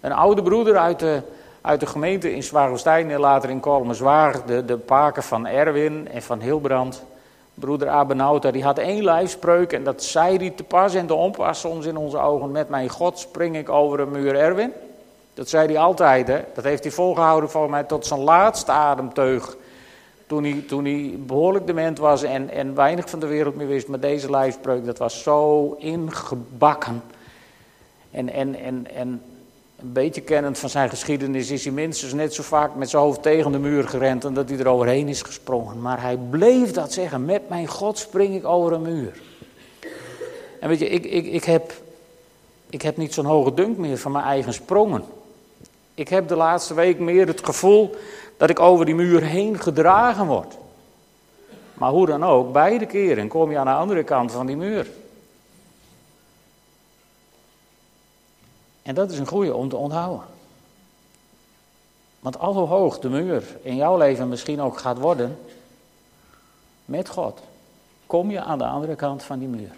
Een 0.00 0.12
oude 0.12 0.42
broeder 0.42 0.76
uit 0.76 0.98
de, 0.98 1.22
uit 1.60 1.80
de 1.80 1.86
gemeente 1.86 2.34
in 2.34 2.42
Zwagelstein 2.42 3.10
en 3.10 3.20
later 3.20 3.50
in 3.50 3.60
Kolmenzwaag, 3.60 4.42
de, 4.44 4.64
de 4.64 4.76
paken 4.76 5.22
van 5.22 5.46
Erwin 5.46 6.08
en 6.12 6.22
van 6.22 6.40
Hilbrand, 6.40 7.04
broeder 7.54 7.88
Abenauta, 7.88 8.50
die 8.50 8.64
had 8.64 8.78
één 8.78 9.04
lijfspreuk 9.04 9.72
en 9.72 9.84
dat 9.84 10.02
zei 10.02 10.36
hij 10.36 10.50
te 10.50 10.64
pas 10.64 10.94
en 10.94 11.06
te 11.06 11.14
onpas 11.14 11.60
soms 11.60 11.86
in 11.86 11.96
onze 11.96 12.18
ogen. 12.18 12.50
Met 12.50 12.68
mijn 12.68 12.88
God 12.88 13.18
spring 13.18 13.56
ik 13.56 13.68
over 13.68 14.00
een 14.00 14.10
muur 14.10 14.34
Erwin. 14.34 14.72
Dat 15.34 15.48
zei 15.48 15.66
hij 15.66 15.78
altijd, 15.78 16.28
hè? 16.28 16.40
dat 16.54 16.64
heeft 16.64 16.82
hij 16.82 16.92
volgehouden 16.92 17.50
voor 17.50 17.70
mij 17.70 17.84
tot 17.84 18.06
zijn 18.06 18.20
laatste 18.20 18.72
ademteug. 18.72 19.56
Toen 20.26 20.44
hij, 20.44 20.64
toen 20.68 20.84
hij 20.84 21.14
behoorlijk 21.18 21.66
dement 21.66 21.98
was 21.98 22.22
en, 22.22 22.50
en 22.50 22.74
weinig 22.74 23.10
van 23.10 23.20
de 23.20 23.26
wereld 23.26 23.56
meer 23.56 23.66
wist. 23.66 23.88
Maar 23.88 24.00
deze 24.00 24.30
lijfspreuk, 24.30 24.84
dat 24.84 24.98
was 24.98 25.22
zo 25.22 25.72
ingebakken. 25.78 27.02
En, 28.10 28.32
en, 28.32 28.54
en, 28.54 28.86
en 28.94 29.22
een 29.78 29.92
beetje 29.92 30.20
kennend 30.20 30.58
van 30.58 30.68
zijn 30.68 30.88
geschiedenis 30.88 31.50
is 31.50 31.64
hij 31.64 31.72
minstens 31.72 32.12
net 32.12 32.34
zo 32.34 32.42
vaak 32.42 32.74
met 32.74 32.90
zijn 32.90 33.02
hoofd 33.02 33.22
tegen 33.22 33.52
de 33.52 33.58
muur 33.58 33.88
gerend 33.88 34.24
en 34.24 34.34
dat 34.34 34.48
hij 34.48 34.58
er 34.58 34.68
overheen 34.68 35.08
is 35.08 35.22
gesprongen. 35.22 35.80
Maar 35.80 36.02
hij 36.02 36.16
bleef 36.16 36.70
dat 36.70 36.92
zeggen, 36.92 37.24
met 37.24 37.48
mijn 37.48 37.66
God 37.66 37.98
spring 37.98 38.34
ik 38.34 38.46
over 38.46 38.72
een 38.72 38.82
muur. 38.82 39.20
En 40.60 40.68
weet 40.68 40.78
je, 40.78 40.88
ik, 40.88 41.04
ik, 41.04 41.26
ik, 41.26 41.44
heb, 41.44 41.72
ik 42.70 42.82
heb 42.82 42.96
niet 42.96 43.14
zo'n 43.14 43.24
hoge 43.24 43.54
dunk 43.54 43.76
meer 43.76 43.98
van 43.98 44.12
mijn 44.12 44.24
eigen 44.24 44.52
sprongen. 44.52 45.04
Ik 45.94 46.08
heb 46.08 46.28
de 46.28 46.36
laatste 46.36 46.74
week 46.74 46.98
meer 46.98 47.26
het 47.26 47.44
gevoel 47.44 47.96
dat 48.36 48.50
ik 48.50 48.60
over 48.60 48.84
die 48.84 48.94
muur 48.94 49.22
heen 49.22 49.60
gedragen 49.60 50.26
word. 50.26 50.56
Maar 51.74 51.90
hoe 51.90 52.06
dan 52.06 52.24
ook, 52.24 52.52
beide 52.52 52.86
keren 52.86 53.28
kom 53.28 53.50
je 53.50 53.58
aan 53.58 53.66
de 53.66 53.72
andere 53.72 54.02
kant 54.02 54.32
van 54.32 54.46
die 54.46 54.56
muur. 54.56 54.86
En 58.88 58.94
dat 58.94 59.10
is 59.10 59.18
een 59.18 59.26
goede 59.26 59.54
om 59.54 59.68
te 59.68 59.76
onthouden. 59.76 60.26
Want 62.20 62.38
al 62.38 62.54
hoe 62.54 62.66
hoog 62.66 62.98
de 62.98 63.08
muur 63.08 63.56
in 63.62 63.76
jouw 63.76 63.96
leven 63.96 64.28
misschien 64.28 64.60
ook 64.60 64.78
gaat 64.78 64.98
worden, 64.98 65.38
met 66.84 67.08
God, 67.08 67.40
kom 68.06 68.30
je 68.30 68.40
aan 68.40 68.58
de 68.58 68.66
andere 68.66 68.94
kant 68.94 69.22
van 69.22 69.38
die 69.38 69.48
muur. 69.48 69.72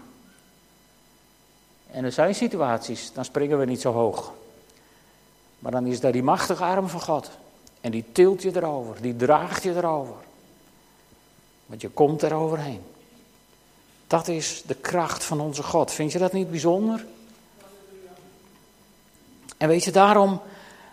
En 1.90 2.04
er 2.04 2.12
zijn 2.12 2.34
situaties, 2.34 3.12
dan 3.12 3.24
springen 3.24 3.58
we 3.58 3.64
niet 3.64 3.80
zo 3.80 3.92
hoog. 3.92 4.32
Maar 5.58 5.72
dan 5.72 5.86
is 5.86 6.00
daar 6.00 6.12
die 6.12 6.22
machtige 6.22 6.64
arm 6.64 6.88
van 6.88 7.00
God. 7.00 7.30
En 7.80 7.90
die 7.90 8.04
tilt 8.12 8.42
je 8.42 8.56
erover, 8.56 9.02
die 9.02 9.16
draagt 9.16 9.62
je 9.62 9.74
erover. 9.74 10.16
Want 11.66 11.80
je 11.80 11.88
komt 11.88 12.22
er 12.22 12.34
overheen. 12.34 12.82
Dat 14.06 14.28
is 14.28 14.62
de 14.66 14.74
kracht 14.74 15.24
van 15.24 15.40
onze 15.40 15.62
God. 15.62 15.92
Vind 15.92 16.12
je 16.12 16.18
dat 16.18 16.32
niet 16.32 16.50
bijzonder? 16.50 17.06
En 19.60 19.68
weet 19.68 19.84
je, 19.84 19.90
daarom, 19.90 20.40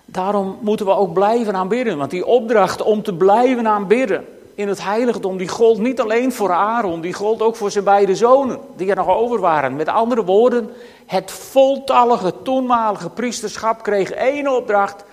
daarom 0.06 0.58
moeten 0.62 0.86
we 0.86 0.92
ook 0.92 1.14
blijven 1.14 1.56
aanbidden. 1.56 1.98
Want 1.98 2.12
die 2.12 2.26
opdracht 2.26 2.82
om 2.82 3.04
te 3.04 3.14
blijven 3.14 3.68
aanbidden 3.68 4.26
in 4.56 4.68
het 4.68 4.84
heiligdom, 4.84 5.38
die 5.38 5.48
gold 5.48 5.78
niet 5.78 6.02
alleen 6.02 6.34
voor 6.34 6.52
Aaron, 6.52 7.02
die 7.02 7.14
gold 7.14 7.42
ook 7.42 7.56
voor 7.56 7.72
zijn 7.72 7.84
beide 7.84 8.16
zonen, 8.16 8.60
die 8.76 8.90
er 8.90 8.96
nog 8.96 9.08
over 9.08 9.40
waren. 9.40 9.76
Met 9.76 9.88
andere 9.88 10.24
woorden, 10.24 10.70
het 11.06 11.32
voltallige 11.32 12.34
toenmalige 12.44 13.10
priesterschap 13.10 13.84
kreeg 13.84 14.12
één 14.12 14.56
opdracht: 14.56 15.04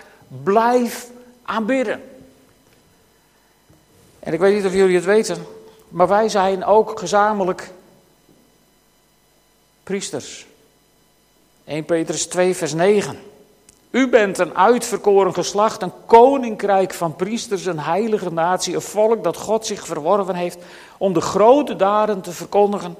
blijf 0.42 1.10
aanbidden. 1.42 2.02
En 4.18 4.32
ik 4.32 4.40
weet 4.40 4.54
niet 4.54 4.66
of 4.66 4.72
jullie 4.72 4.96
het 4.96 5.04
weten, 5.04 5.46
maar 5.88 6.08
wij 6.08 6.28
zijn 6.28 6.64
ook 6.64 6.98
gezamenlijk 6.98 7.70
priesters. 9.82 10.46
1 11.64 11.84
Petrus 11.84 12.26
2, 12.26 12.56
vers 12.56 12.72
9. 12.72 13.32
U 13.94 14.08
bent 14.08 14.38
een 14.38 14.56
uitverkoren 14.56 15.34
geslacht, 15.34 15.82
een 15.82 15.92
koninkrijk 16.06 16.94
van 16.94 17.16
priesters, 17.16 17.64
een 17.64 17.78
heilige 17.78 18.32
natie, 18.32 18.74
een 18.74 18.80
volk 18.80 19.24
dat 19.24 19.36
God 19.36 19.66
zich 19.66 19.86
verworven 19.86 20.34
heeft 20.34 20.58
om 20.98 21.12
de 21.12 21.20
grote 21.20 21.76
daden 21.76 22.20
te 22.20 22.32
verkondigen 22.32 22.96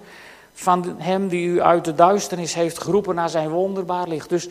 van 0.53 0.95
hem 0.99 1.29
die 1.29 1.47
u 1.47 1.63
uit 1.63 1.85
de 1.85 1.95
duisternis 1.95 2.55
heeft 2.55 2.79
geroepen 2.79 3.15
naar 3.15 3.29
zijn 3.29 3.49
wonderbaar 3.49 4.09
licht. 4.09 4.29
Dus 4.29 4.49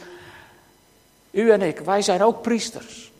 u 1.31 1.51
en 1.51 1.61
ik, 1.61 1.79
wij 1.79 2.01
zijn 2.01 2.23
ook 2.23 2.41
priesters. 2.41 3.11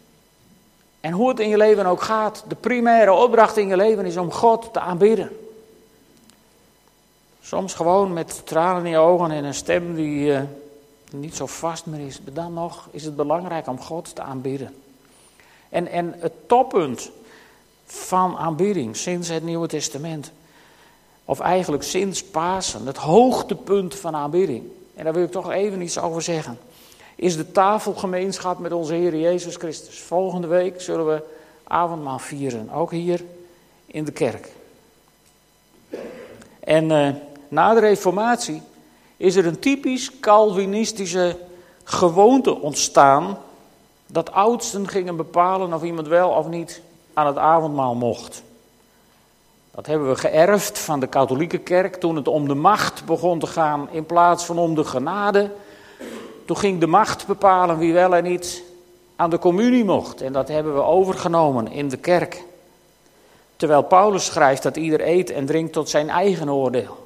En 1.00 1.12
hoe 1.12 1.30
het 1.30 1.40
in 1.40 1.50
je 1.50 1.58
leven 1.58 1.86
ook 1.86 2.02
gaat, 2.02 2.44
de 2.48 2.56
primaire 2.56 3.14
opdracht 3.14 3.58
in 3.58 3.68
je 3.68 3.78
leven 3.78 4.06
is 4.06 4.18
om 4.18 4.32
God 4.32 4.70
te 4.74 4.80
aanbidden. 4.80 5.38
Soms 7.42 7.74
gewoon 7.74 8.14
met 8.14 8.42
tranen 8.46 8.86
in 8.86 8.92
je 8.92 8.98
ogen 8.98 9.32
en 9.32 9.44
een 9.44 9.54
stem 9.54 9.96
die... 9.96 10.34
Eh, 10.34 10.42
niet 11.20 11.36
zo 11.36 11.46
vast 11.46 11.86
meer 11.86 12.08
is. 12.08 12.22
Maar 12.22 12.34
dan 12.34 12.54
nog 12.54 12.88
is 12.92 13.04
het 13.04 13.16
belangrijk 13.16 13.68
om 13.68 13.80
God 13.80 14.16
te 14.16 14.22
aanbidden. 14.22 14.76
En, 15.70 15.88
en 15.88 16.16
het 16.18 16.34
toppunt 16.48 17.12
van 17.86 18.38
aanbidding 18.38 18.96
sinds 18.96 19.28
het 19.28 19.44
Nieuwe 19.44 19.68
Testament, 19.68 20.32
of 21.26 21.40
eigenlijk 21.40 21.84
sinds 21.84 22.24
Pasen, 22.24 22.86
het 22.86 22.98
hoogtepunt 22.98 23.96
van 23.96 24.16
aanbidding, 24.16 24.64
en 24.96 25.04
daar 25.04 25.14
wil 25.14 25.24
ik 25.24 25.32
toch 25.32 25.52
even 25.52 25.82
iets 25.82 26.00
over 26.00 26.22
zeggen, 26.22 26.58
is 27.16 27.36
de 27.36 27.52
tafelgemeenschap 27.52 28.60
met 28.60 28.72
onze 28.72 28.94
Heer 28.94 29.16
Jezus 29.16 29.56
Christus. 29.56 30.00
Volgende 30.00 30.48
week 30.48 30.82
zullen 30.82 31.08
we 31.08 31.24
avondmaal 31.64 32.20
vieren, 32.20 32.70
ook 32.70 32.92
hier 32.92 33.24
in 33.86 34.04
de 34.04 34.12
kerk. 34.12 34.52
En 36.60 36.90
uh, 36.90 37.10
na 37.48 37.74
de 37.74 37.80
Reformatie 37.80 38.62
is 39.24 39.36
er 39.36 39.46
een 39.46 39.60
typisch 39.60 40.20
Calvinistische 40.20 41.38
gewoonte 41.84 42.62
ontstaan 42.62 43.38
dat 44.08 44.32
oudsten 44.32 44.88
gingen 44.88 45.16
bepalen 45.16 45.74
of 45.74 45.84
iemand 45.84 46.08
wel 46.08 46.30
of 46.30 46.48
niet 46.48 46.82
aan 47.14 47.28
het 47.28 47.38
avondmaal 47.38 47.96
mocht. 47.96 48.44
Dat 49.72 49.86
hebben 49.86 50.10
we 50.10 50.16
geërfd 50.16 50.80
van 50.80 51.00
de 51.00 51.08
katholieke 51.08 51.58
kerk 51.58 51.96
toen 51.96 52.16
het 52.16 52.28
om 52.28 52.48
de 52.48 52.54
macht 52.54 53.06
begon 53.06 53.40
te 53.40 53.48
gaan 53.48 53.88
in 53.92 54.06
plaats 54.06 54.46
van 54.46 54.58
om 54.58 54.76
de 54.76 54.84
genade. 54.84 55.52
Toen 56.46 56.58
ging 56.58 56.80
de 56.80 56.88
macht 56.88 57.28
bepalen 57.28 57.78
wie 57.78 57.94
wel 57.94 58.16
en 58.16 58.24
niet 58.24 58.64
aan 59.16 59.30
de 59.30 59.40
communie 59.40 59.86
mocht. 59.86 60.22
En 60.22 60.34
dat 60.34 60.48
hebben 60.48 60.74
we 60.74 60.82
overgenomen 60.82 61.72
in 61.72 61.90
de 61.90 61.98
kerk. 61.98 62.44
Terwijl 63.56 63.84
Paulus 63.84 64.26
schrijft 64.26 64.64
dat 64.64 64.78
ieder 64.78 65.08
eet 65.08 65.30
en 65.30 65.46
drinkt 65.46 65.74
tot 65.74 65.90
zijn 65.90 66.10
eigen 66.10 66.50
oordeel. 66.50 67.03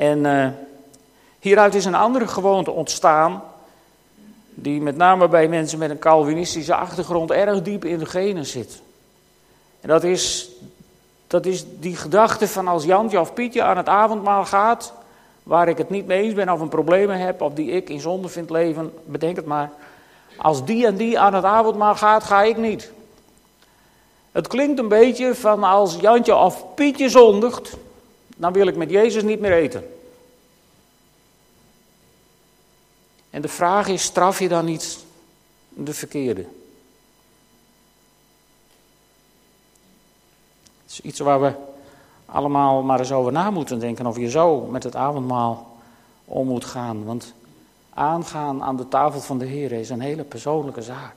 En 0.00 0.24
uh, 0.24 0.46
hieruit 1.38 1.74
is 1.74 1.84
een 1.84 1.94
andere 1.94 2.28
gewoonte 2.28 2.70
ontstaan, 2.70 3.42
die 4.54 4.80
met 4.80 4.96
name 4.96 5.28
bij 5.28 5.48
mensen 5.48 5.78
met 5.78 5.90
een 5.90 5.98
Calvinistische 5.98 6.74
achtergrond 6.74 7.30
erg 7.30 7.62
diep 7.62 7.84
in 7.84 7.98
de 7.98 8.06
genen 8.06 8.46
zit. 8.46 8.82
En 9.80 9.88
dat 9.88 10.04
is, 10.04 10.48
dat 11.26 11.46
is 11.46 11.64
die 11.78 11.96
gedachte 11.96 12.48
van 12.48 12.68
als 12.68 12.84
Jantje 12.84 13.20
of 13.20 13.34
Pietje 13.34 13.62
aan 13.62 13.76
het 13.76 13.88
avondmaal 13.88 14.44
gaat, 14.44 14.92
waar 15.42 15.68
ik 15.68 15.78
het 15.78 15.90
niet 15.90 16.06
mee 16.06 16.22
eens 16.22 16.34
ben 16.34 16.48
of 16.48 16.60
een 16.60 16.68
probleem 16.68 17.10
heb, 17.10 17.40
of 17.40 17.52
die 17.52 17.70
ik 17.70 17.88
in 17.88 18.00
zonde 18.00 18.28
vind 18.28 18.50
leven, 18.50 18.92
bedenk 19.04 19.36
het 19.36 19.46
maar. 19.46 19.70
Als 20.36 20.64
die 20.64 20.86
en 20.86 20.96
die 20.96 21.18
aan 21.18 21.34
het 21.34 21.44
avondmaal 21.44 21.94
gaat, 21.94 22.24
ga 22.24 22.42
ik 22.42 22.56
niet. 22.56 22.92
Het 24.32 24.46
klinkt 24.46 24.78
een 24.78 24.88
beetje 24.88 25.34
van 25.34 25.64
als 25.64 25.96
Jantje 26.00 26.36
of 26.36 26.64
Pietje 26.74 27.08
zondigt, 27.08 27.76
dan 28.40 28.52
wil 28.52 28.66
ik 28.66 28.76
met 28.76 28.90
Jezus 28.90 29.22
niet 29.22 29.40
meer 29.40 29.52
eten. 29.52 29.92
En 33.30 33.42
de 33.42 33.48
vraag 33.48 33.88
is, 33.88 34.02
straf 34.02 34.38
je 34.38 34.48
dan 34.48 34.64
niet 34.64 35.04
de 35.68 35.94
verkeerde? 35.94 36.40
Het 40.82 40.90
is 40.90 41.00
iets 41.00 41.18
waar 41.18 41.40
we 41.40 41.52
allemaal 42.26 42.82
maar 42.82 42.98
eens 42.98 43.12
over 43.12 43.32
na 43.32 43.50
moeten 43.50 43.78
denken. 43.78 44.06
Of 44.06 44.16
je 44.16 44.30
zo 44.30 44.60
met 44.60 44.82
het 44.82 44.96
avondmaal 44.96 45.78
om 46.24 46.46
moet 46.46 46.64
gaan. 46.64 47.04
Want 47.04 47.34
aangaan 47.94 48.62
aan 48.62 48.76
de 48.76 48.88
tafel 48.88 49.20
van 49.20 49.38
de 49.38 49.46
Heer 49.46 49.72
is 49.72 49.90
een 49.90 50.00
hele 50.00 50.24
persoonlijke 50.24 50.82
zaak. 50.82 51.14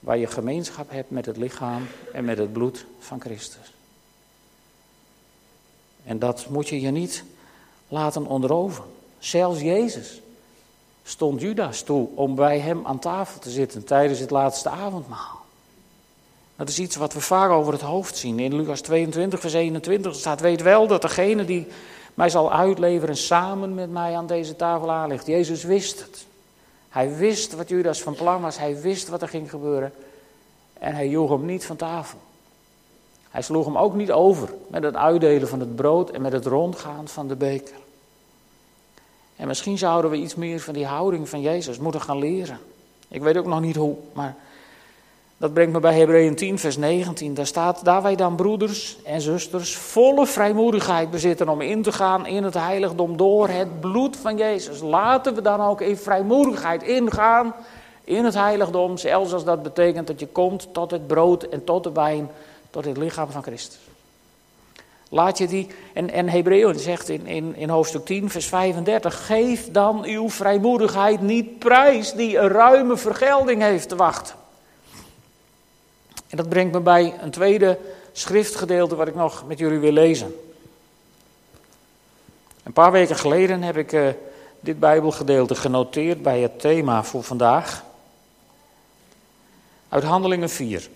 Waar 0.00 0.18
je 0.18 0.26
gemeenschap 0.26 0.90
hebt 0.90 1.10
met 1.10 1.26
het 1.26 1.36
lichaam 1.36 1.86
en 2.12 2.24
met 2.24 2.38
het 2.38 2.52
bloed 2.52 2.86
van 2.98 3.20
Christus. 3.20 3.78
En 6.10 6.18
dat 6.18 6.46
moet 6.48 6.68
je 6.68 6.80
je 6.80 6.90
niet 6.90 7.24
laten 7.88 8.26
onderoven. 8.26 8.84
Zelfs 9.18 9.60
Jezus 9.60 10.20
stond 11.02 11.40
Judas 11.40 11.82
toe 11.82 12.08
om 12.14 12.34
bij 12.34 12.58
hem 12.58 12.86
aan 12.86 12.98
tafel 12.98 13.40
te 13.40 13.50
zitten 13.50 13.84
tijdens 13.84 14.18
het 14.18 14.30
laatste 14.30 14.68
avondmaal. 14.68 15.40
Dat 16.56 16.68
is 16.68 16.78
iets 16.78 16.96
wat 16.96 17.12
we 17.12 17.20
vaak 17.20 17.50
over 17.50 17.72
het 17.72 17.82
hoofd 17.82 18.16
zien. 18.16 18.38
In 18.38 18.56
Lucas 18.56 18.80
22, 18.80 19.40
vers 19.40 19.52
21 19.52 20.14
staat: 20.14 20.40
Weet 20.40 20.62
wel 20.62 20.86
dat 20.86 21.02
degene 21.02 21.44
die 21.44 21.66
mij 22.14 22.28
zal 22.28 22.52
uitleveren 22.52 23.16
samen 23.16 23.74
met 23.74 23.90
mij 23.90 24.16
aan 24.16 24.26
deze 24.26 24.56
tafel 24.56 24.90
aanligt. 24.90 25.26
Jezus 25.26 25.64
wist 25.64 26.00
het. 26.00 26.26
Hij 26.88 27.16
wist 27.16 27.54
wat 27.54 27.68
Judas 27.68 28.02
van 28.02 28.14
plan 28.14 28.40
was. 28.40 28.58
Hij 28.58 28.80
wist 28.80 29.08
wat 29.08 29.22
er 29.22 29.28
ging 29.28 29.50
gebeuren. 29.50 29.92
En 30.72 30.94
hij 30.94 31.08
joeg 31.08 31.30
hem 31.30 31.44
niet 31.44 31.66
van 31.66 31.76
tafel. 31.76 32.18
Hij 33.30 33.42
sloeg 33.42 33.64
hem 33.64 33.78
ook 33.78 33.94
niet 33.94 34.12
over 34.12 34.48
met 34.68 34.82
het 34.82 34.96
uitdelen 34.96 35.48
van 35.48 35.60
het 35.60 35.76
brood 35.76 36.10
en 36.10 36.22
met 36.22 36.32
het 36.32 36.46
rondgaan 36.46 37.08
van 37.08 37.28
de 37.28 37.36
beker. 37.36 37.76
En 39.36 39.46
misschien 39.46 39.78
zouden 39.78 40.10
we 40.10 40.16
iets 40.16 40.34
meer 40.34 40.60
van 40.60 40.74
die 40.74 40.86
houding 40.86 41.28
van 41.28 41.40
Jezus 41.40 41.78
moeten 41.78 42.00
gaan 42.00 42.18
leren. 42.18 42.58
Ik 43.08 43.22
weet 43.22 43.36
ook 43.36 43.46
nog 43.46 43.60
niet 43.60 43.76
hoe, 43.76 43.96
maar 44.12 44.36
dat 45.40 45.54
brengt 45.54 45.72
me 45.72 45.80
bij 45.80 45.98
Hebreeën 45.98 46.34
10, 46.34 46.58
vers 46.58 46.76
19. 46.76 47.34
Daar 47.34 47.46
staat, 47.46 47.84
daar 47.84 48.02
wij 48.02 48.16
dan 48.16 48.36
broeders 48.36 48.98
en 49.04 49.20
zusters 49.20 49.76
volle 49.76 50.26
vrijmoedigheid 50.26 51.10
bezitten 51.10 51.48
om 51.48 51.60
in 51.60 51.82
te 51.82 51.92
gaan 51.92 52.26
in 52.26 52.44
het 52.44 52.54
heiligdom 52.54 53.16
door 53.16 53.48
het 53.48 53.80
bloed 53.80 54.16
van 54.16 54.36
Jezus. 54.36 54.80
Laten 54.80 55.34
we 55.34 55.42
dan 55.42 55.60
ook 55.60 55.80
in 55.80 55.96
vrijmoedigheid 55.96 56.82
ingaan 56.82 57.54
in 58.04 58.24
het 58.24 58.34
heiligdom, 58.34 58.96
zelfs 58.96 59.32
als 59.32 59.44
dat 59.44 59.62
betekent 59.62 60.06
dat 60.06 60.20
je 60.20 60.26
komt 60.26 60.68
tot 60.72 60.90
het 60.90 61.06
brood 61.06 61.42
en 61.42 61.64
tot 61.64 61.84
de 61.84 61.92
wijn, 61.92 62.30
tot 62.70 62.84
het 62.84 62.96
lichaam 62.96 63.30
van 63.30 63.42
Christus. 63.42 63.78
Laat 65.12 65.38
je 65.38 65.46
die, 65.46 65.66
en, 65.92 66.10
en 66.10 66.28
Hebreeën 66.28 66.78
zegt 66.78 67.08
in, 67.08 67.56
in, 67.56 67.68
hoofdstuk 67.68 68.04
10, 68.04 68.30
vers 68.30 68.46
35, 68.46 69.26
geef 69.26 69.70
dan 69.70 70.04
uw 70.04 70.30
vrijmoedigheid 70.30 71.20
niet 71.20 71.58
prijs 71.58 72.12
die 72.12 72.38
een 72.38 72.48
ruime 72.48 72.96
vergelding 72.96 73.62
heeft 73.62 73.88
te 73.88 73.96
wachten. 73.96 74.34
En 76.28 76.36
dat 76.36 76.48
brengt 76.48 76.72
me 76.72 76.80
bij 76.80 77.14
een 77.20 77.30
tweede 77.30 77.78
schriftgedeelte 78.12 78.96
wat 78.96 79.08
ik 79.08 79.14
nog 79.14 79.46
met 79.46 79.58
jullie 79.58 79.78
wil 79.78 79.92
lezen. 79.92 80.34
Een 82.62 82.72
paar 82.72 82.92
weken 82.92 83.16
geleden 83.16 83.62
heb 83.62 83.76
ik 83.76 83.92
uh, 83.92 84.08
dit 84.60 84.78
Bijbelgedeelte 84.78 85.54
genoteerd 85.54 86.22
bij 86.22 86.40
het 86.40 86.60
thema 86.60 87.04
voor 87.04 87.22
vandaag. 87.22 87.84
Uit 89.88 90.04
Handelingen 90.04 90.50
4. 90.50 90.90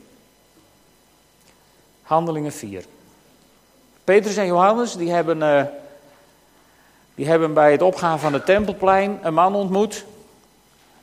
Handelingen 2.05 2.53
4. 2.53 2.85
Petrus 4.05 4.37
en 4.37 4.47
Johannes 4.47 4.97
die 4.97 5.11
hebben, 5.11 5.39
uh, 5.39 5.63
die 7.15 7.27
hebben 7.27 7.55
bij 7.55 7.73
het 7.73 7.83
opgaan 7.83 8.19
van 8.19 8.33
het 8.33 8.47
Tempelplein 8.47 9.19
een 9.23 9.35
man 9.35 9.55
ontmoet 9.55 10.05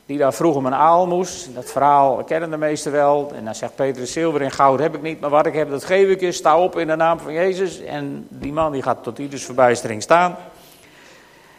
die 0.06 0.18
daar 0.18 0.34
vroeg 0.34 0.54
om 0.54 0.66
een 0.66 0.74
aalmoes. 0.74 1.48
Dat 1.54 1.70
verhaal 1.70 2.24
kennen 2.24 2.50
de 2.50 2.56
meesten 2.56 2.92
wel. 2.92 3.32
En 3.34 3.44
dan 3.44 3.54
zegt 3.54 3.74
Petrus, 3.74 4.12
zilver 4.12 4.42
en 4.42 4.50
goud 4.50 4.78
heb 4.78 4.94
ik 4.94 5.02
niet, 5.02 5.20
maar 5.20 5.30
wat 5.30 5.46
ik 5.46 5.54
heb, 5.54 5.70
dat 5.70 5.84
geef 5.84 6.08
ik 6.08 6.20
je. 6.20 6.32
Sta 6.32 6.58
op 6.58 6.78
in 6.78 6.86
de 6.86 6.96
naam 6.96 7.18
van 7.18 7.32
Jezus. 7.32 7.80
En 7.80 8.26
die 8.28 8.52
man 8.52 8.72
die 8.72 8.82
gaat 8.82 9.02
tot 9.02 9.18
ieders 9.18 9.44
verbijstering 9.44 10.02
staan. 10.02 10.36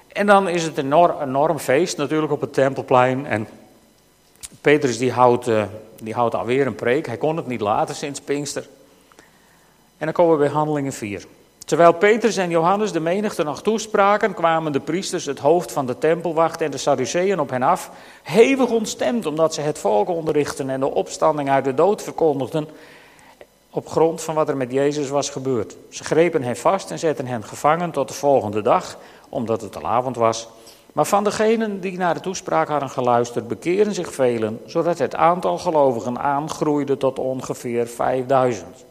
En 0.08 0.26
dan 0.26 0.48
is 0.50 0.64
het 0.64 0.78
een 0.78 0.94
enorm, 1.22 1.60
feest 1.60 1.98
natuurlijk 1.98 2.32
op 2.32 2.42
het 2.42 2.54
Tempelplein. 2.54 3.26
En 3.26 3.48
Petrus 4.62 4.98
die 4.98 5.12
houdt, 5.12 5.48
uh, 5.48 5.64
die 6.02 6.14
houdt 6.14 6.36
alweer 6.36 6.68
een 6.68 6.76
preek. 6.76 7.06
Hij 7.06 7.18
kon 7.18 7.38
het 7.38 7.48
niet 7.48 7.62
laten 7.62 7.96
sinds 7.96 8.22
Pinkster. 8.22 8.68
En 10.04 10.10
dan 10.14 10.24
komen 10.26 10.38
we 10.38 10.44
bij 10.44 10.54
Handelingen 10.54 10.94
4. 10.94 11.26
Terwijl 11.66 11.94
Petrus 11.94 12.38
en 12.38 12.50
Johannes 12.50 12.92
de 12.92 13.00
menigte 13.00 13.44
nog 13.44 13.62
toespraken, 13.62 14.34
kwamen 14.34 14.72
de 14.72 14.80
priesters, 14.80 15.26
het 15.26 15.40
hoofd 15.40 15.72
van 15.72 15.86
de 15.86 15.98
tempelwacht 15.98 16.62
en 16.62 16.72
de 16.72 16.78
Sadduceeën 16.78 17.40
op 17.40 17.50
hen 17.50 17.62
af, 17.62 17.92
hevig 18.24 18.70
ontstemd 18.70 19.26
omdat 19.26 19.54
ze 19.54 19.62
het 19.62 19.80
volk 19.80 20.10
onderrichten 20.10 20.70
en 20.70 20.80
de 20.80 20.94
opstanding 20.94 21.50
uit 21.50 21.64
de 21.64 21.74
dood 21.74 22.02
verkondigden 22.02 22.68
op 23.70 23.88
grond 23.88 24.22
van 24.22 24.36
wat 24.36 24.50
er 24.50 24.58
met 24.58 24.72
Jezus 24.72 25.10
was 25.10 25.30
gebeurd. 25.30 25.76
Ze 25.90 26.04
grepen 26.04 26.44
hen 26.44 26.58
vast 26.58 26.92
en 26.92 27.00
zetten 27.00 27.28
hen 27.28 27.44
gevangen 27.44 27.92
tot 27.92 28.08
de 28.08 28.14
volgende 28.14 28.62
dag, 28.62 28.98
omdat 29.30 29.62
het 29.62 29.76
al 29.76 29.88
avond 29.88 30.16
was. 30.16 30.48
Maar 30.94 31.06
van 31.06 31.24
degenen 31.24 31.80
die 31.80 31.98
naar 31.98 32.14
de 32.14 32.20
toespraak 32.20 32.68
hadden 32.68 32.90
geluisterd, 32.90 33.48
bekeren 33.48 33.94
zich 33.94 34.14
velen, 34.14 34.60
zodat 34.66 34.98
het 34.98 35.16
aantal 35.16 35.58
gelovigen 35.58 36.20
aangroeide 36.20 36.98
tot 36.98 37.20
ongeveer 37.20 37.88
5000. 37.88 38.86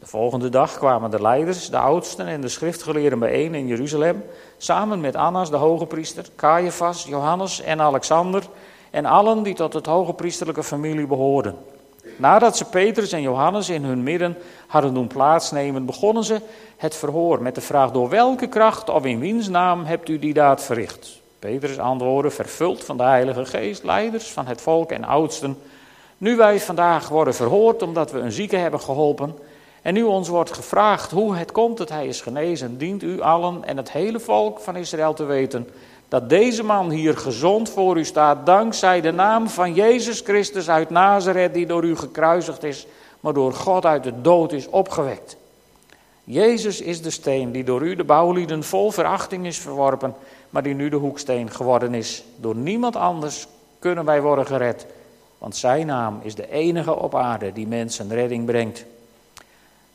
De 0.00 0.06
volgende 0.06 0.48
dag 0.48 0.78
kwamen 0.78 1.10
de 1.10 1.22
leiders, 1.22 1.70
de 1.70 1.78
oudsten 1.78 2.26
en 2.26 2.40
de 2.40 2.48
schriftgeleerden 2.48 3.18
bijeen 3.18 3.54
in 3.54 3.66
Jeruzalem, 3.66 4.24
samen 4.56 5.00
met 5.00 5.16
Annas, 5.16 5.50
de 5.50 5.56
hoge 5.56 5.86
priester, 5.86 6.28
Caiaphas, 6.36 7.04
Johannes 7.04 7.60
en 7.60 7.80
Alexander 7.80 8.42
en 8.90 9.04
allen 9.04 9.42
die 9.42 9.54
tot 9.54 9.72
het 9.72 9.86
hoge 9.86 10.12
priesterlijke 10.12 10.62
familie 10.62 11.06
behoorden. 11.06 11.56
Nadat 12.16 12.56
ze 12.56 12.64
Petrus 12.64 13.12
en 13.12 13.22
Johannes 13.22 13.68
in 13.68 13.84
hun 13.84 14.02
midden 14.02 14.36
hadden 14.66 14.94
doen 14.94 15.06
plaatsnemen, 15.06 15.86
begonnen 15.86 16.24
ze 16.24 16.40
het 16.76 16.94
verhoor 16.94 17.42
met 17.42 17.54
de 17.54 17.60
vraag: 17.60 17.90
Door 17.90 18.08
welke 18.08 18.46
kracht 18.46 18.90
of 18.90 19.04
in 19.04 19.18
wiens 19.18 19.48
naam 19.48 19.84
hebt 19.84 20.08
u 20.08 20.18
die 20.18 20.34
daad 20.34 20.62
verricht? 20.62 21.20
Petrus 21.38 21.78
antwoordde, 21.78 22.30
vervuld 22.30 22.84
van 22.84 22.96
de 22.96 23.02
Heilige 23.02 23.44
Geest, 23.44 23.84
leiders 23.84 24.30
van 24.30 24.46
het 24.46 24.60
volk 24.60 24.90
en 24.90 25.04
oudsten. 25.04 25.58
Nu 26.18 26.36
wij 26.36 26.60
vandaag 26.60 27.08
worden 27.08 27.34
verhoord 27.34 27.82
omdat 27.82 28.12
we 28.12 28.18
een 28.18 28.32
zieke 28.32 28.56
hebben 28.56 28.80
geholpen 28.80 29.34
en 29.82 29.94
nu 29.94 30.02
ons 30.02 30.28
wordt 30.28 30.52
gevraagd 30.52 31.10
hoe 31.10 31.36
het 31.36 31.52
komt 31.52 31.78
dat 31.78 31.88
hij 31.88 32.06
is 32.06 32.20
genezen, 32.20 32.78
dient 32.78 33.02
u 33.02 33.20
allen 33.20 33.64
en 33.64 33.76
het 33.76 33.92
hele 33.92 34.20
volk 34.20 34.60
van 34.60 34.76
Israël 34.76 35.14
te 35.14 35.24
weten 35.24 35.68
dat 36.08 36.28
deze 36.28 36.62
man 36.62 36.90
hier 36.90 37.16
gezond 37.16 37.70
voor 37.70 37.98
u 37.98 38.04
staat, 38.04 38.46
dankzij 38.46 39.00
de 39.00 39.12
naam 39.12 39.48
van 39.48 39.74
Jezus 39.74 40.20
Christus 40.20 40.70
uit 40.70 40.90
Nazareth, 40.90 41.54
die 41.54 41.66
door 41.66 41.84
u 41.84 41.96
gekruisigd 41.96 42.62
is, 42.62 42.86
maar 43.20 43.32
door 43.32 43.52
God 43.52 43.86
uit 43.86 44.02
de 44.02 44.20
dood 44.20 44.52
is 44.52 44.68
opgewekt. 44.68 45.36
Jezus 46.24 46.80
is 46.80 47.02
de 47.02 47.10
steen 47.10 47.52
die 47.52 47.64
door 47.64 47.82
u 47.82 47.96
de 47.96 48.04
bouwlieden 48.04 48.64
vol 48.64 48.90
verachting 48.90 49.46
is 49.46 49.58
verworpen, 49.58 50.14
maar 50.50 50.62
die 50.62 50.74
nu 50.74 50.88
de 50.88 50.96
hoeksteen 50.96 51.50
geworden 51.50 51.94
is. 51.94 52.24
Door 52.36 52.56
niemand 52.56 52.96
anders 52.96 53.46
kunnen 53.78 54.04
wij 54.04 54.22
worden 54.22 54.46
gered, 54.46 54.86
want 55.38 55.56
zijn 55.56 55.86
naam 55.86 56.20
is 56.22 56.34
de 56.34 56.50
enige 56.50 56.96
op 56.96 57.14
aarde 57.14 57.52
die 57.52 57.66
mensen 57.66 58.08
redding 58.08 58.44
brengt. 58.44 58.84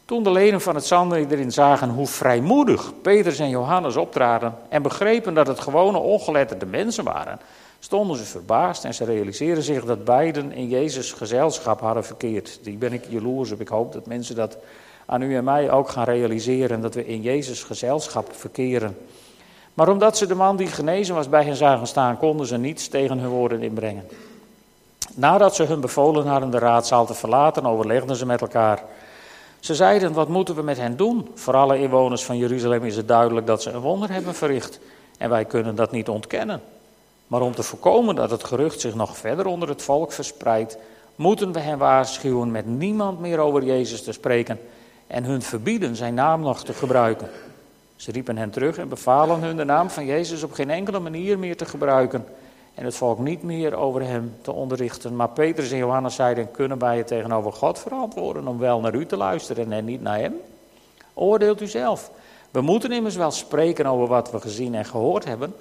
Toen 0.05 0.23
de 0.23 0.31
leden 0.31 0.61
van 0.61 0.75
het 0.75 0.91
erin 0.91 1.51
zagen 1.51 1.89
hoe 1.89 2.07
vrijmoedig 2.07 2.91
Petrus 3.01 3.39
en 3.39 3.49
Johannes 3.49 3.95
optraden 3.95 4.55
en 4.69 4.81
begrepen 4.81 5.33
dat 5.33 5.47
het 5.47 5.59
gewone 5.59 5.97
ongeletterde 5.97 6.65
mensen 6.65 7.03
waren, 7.03 7.39
stonden 7.79 8.17
ze 8.17 8.23
verbaasd 8.23 8.85
en 8.85 8.93
ze 8.93 9.05
realiseerden 9.05 9.63
zich 9.63 9.85
dat 9.85 10.03
beiden 10.03 10.51
in 10.51 10.67
Jezus 10.67 11.11
gezelschap 11.11 11.79
hadden 11.79 12.05
verkeerd. 12.05 12.59
Die 12.63 12.77
ben 12.77 12.93
ik 12.93 13.05
jaloers 13.09 13.51
op. 13.51 13.61
Ik 13.61 13.67
hoop 13.67 13.93
dat 13.93 14.05
mensen 14.05 14.35
dat 14.35 14.57
aan 15.05 15.21
u 15.21 15.35
en 15.35 15.43
mij 15.43 15.71
ook 15.71 15.89
gaan 15.89 16.03
realiseren, 16.03 16.81
dat 16.81 16.93
we 16.93 17.05
in 17.05 17.21
Jezus 17.21 17.63
gezelschap 17.63 18.27
verkeren. 18.31 18.97
Maar 19.73 19.89
omdat 19.89 20.17
ze 20.17 20.25
de 20.25 20.35
man 20.35 20.55
die 20.55 20.67
genezen 20.67 21.15
was 21.15 21.29
bij 21.29 21.43
hen 21.43 21.55
zagen 21.55 21.87
staan, 21.87 22.17
konden 22.17 22.45
ze 22.45 22.57
niets 22.57 22.87
tegen 22.87 23.19
hun 23.19 23.29
woorden 23.29 23.61
inbrengen. 23.61 24.07
Nadat 25.13 25.55
ze 25.55 25.63
hun 25.63 25.81
bevolen 25.81 26.27
hadden 26.27 26.51
de 26.51 26.59
raadzaal 26.59 27.05
te 27.05 27.13
verlaten, 27.13 27.65
overlegden 27.65 28.15
ze 28.15 28.25
met 28.25 28.41
elkaar. 28.41 28.83
Ze 29.63 29.75
zeiden, 29.75 30.13
wat 30.13 30.27
moeten 30.27 30.55
we 30.55 30.61
met 30.61 30.77
hen 30.77 30.97
doen? 30.97 31.29
Voor 31.33 31.55
alle 31.55 31.79
inwoners 31.79 32.23
van 32.23 32.37
Jeruzalem 32.37 32.83
is 32.83 32.95
het 32.95 33.07
duidelijk 33.07 33.47
dat 33.47 33.61
ze 33.61 33.71
een 33.71 33.79
wonder 33.79 34.11
hebben 34.11 34.35
verricht. 34.35 34.79
En 35.17 35.29
wij 35.29 35.45
kunnen 35.45 35.75
dat 35.75 35.91
niet 35.91 36.09
ontkennen. 36.09 36.61
Maar 37.27 37.41
om 37.41 37.55
te 37.55 37.63
voorkomen 37.63 38.15
dat 38.15 38.31
het 38.31 38.43
gerucht 38.43 38.79
zich 38.79 38.95
nog 38.95 39.17
verder 39.17 39.45
onder 39.45 39.69
het 39.69 39.81
volk 39.81 40.11
verspreidt, 40.11 40.77
moeten 41.15 41.51
we 41.51 41.59
hen 41.59 41.77
waarschuwen 41.77 42.51
met 42.51 42.65
niemand 42.65 43.19
meer 43.19 43.39
over 43.39 43.63
Jezus 43.63 44.03
te 44.03 44.11
spreken 44.11 44.59
en 45.07 45.23
hun 45.23 45.41
verbieden 45.41 45.95
zijn 45.95 46.13
naam 46.13 46.41
nog 46.41 46.63
te 46.63 46.73
gebruiken. 46.73 47.29
Ze 47.95 48.11
riepen 48.11 48.37
hen 48.37 48.49
terug 48.49 48.77
en 48.77 48.89
bevalen 48.89 49.39
hun 49.39 49.57
de 49.57 49.65
naam 49.65 49.89
van 49.89 50.05
Jezus 50.05 50.43
op 50.43 50.53
geen 50.53 50.69
enkele 50.69 50.99
manier 50.99 51.39
meer 51.39 51.57
te 51.57 51.65
gebruiken 51.65 52.25
en 52.73 52.85
het 52.85 52.95
volk 52.95 53.19
niet 53.19 53.43
meer 53.43 53.75
over 53.75 54.01
hem 54.01 54.35
te 54.41 54.51
onderrichten. 54.51 55.15
Maar 55.15 55.29
Petrus 55.29 55.71
en 55.71 55.77
Johannes 55.77 56.15
zeiden, 56.15 56.51
kunnen 56.51 56.79
wij 56.79 56.97
het 56.97 57.07
tegenover 57.07 57.53
God 57.53 57.79
verantwoorden 57.79 58.47
om 58.47 58.59
wel 58.59 58.79
naar 58.79 58.95
u 58.95 59.05
te 59.05 59.17
luisteren 59.17 59.71
en 59.71 59.85
niet 59.85 60.01
naar 60.01 60.19
hem? 60.19 60.35
Oordeelt 61.13 61.61
u 61.61 61.67
zelf. 61.67 62.11
We 62.51 62.61
moeten 62.61 62.91
immers 62.91 63.15
wel 63.15 63.31
spreken 63.31 63.85
over 63.85 64.07
wat 64.07 64.31
we 64.31 64.39
gezien 64.39 64.75
en 64.75 64.85
gehoord 64.85 65.25
hebben. 65.25 65.55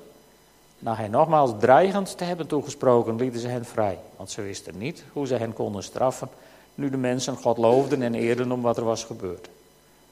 Na 0.79 0.95
hen 0.95 1.11
nogmaals 1.11 1.51
dreigend 1.59 2.19
te 2.19 2.25
hebben 2.25 2.47
toegesproken, 2.47 3.17
lieten 3.17 3.41
ze 3.41 3.49
hen 3.49 3.65
vrij. 3.65 3.99
Want 4.17 4.31
ze 4.31 4.43
wisten 4.43 4.79
niet 4.79 5.05
hoe 5.13 5.27
ze 5.27 5.35
hen 5.35 5.53
konden 5.53 5.83
straffen, 5.83 6.29
nu 6.75 6.91
de 6.91 6.97
mensen 6.97 7.37
God 7.37 7.59
loofden 7.59 8.03
en 8.03 8.15
eerden 8.15 8.53
om 8.53 8.63
wat 8.63 8.77
er 8.77 8.85
was 8.85 9.05
gebeurd. 9.05 9.49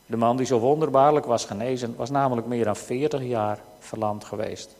De 0.06 0.16
man 0.16 0.36
die 0.36 0.46
zo 0.46 0.58
wonderbaarlijk 0.58 1.26
was 1.26 1.44
genezen, 1.44 1.94
was 1.96 2.10
namelijk 2.10 2.46
meer 2.46 2.64
dan 2.64 2.76
40 2.76 3.22
jaar 3.22 3.58
verlamd 3.78 4.24
geweest. 4.24 4.76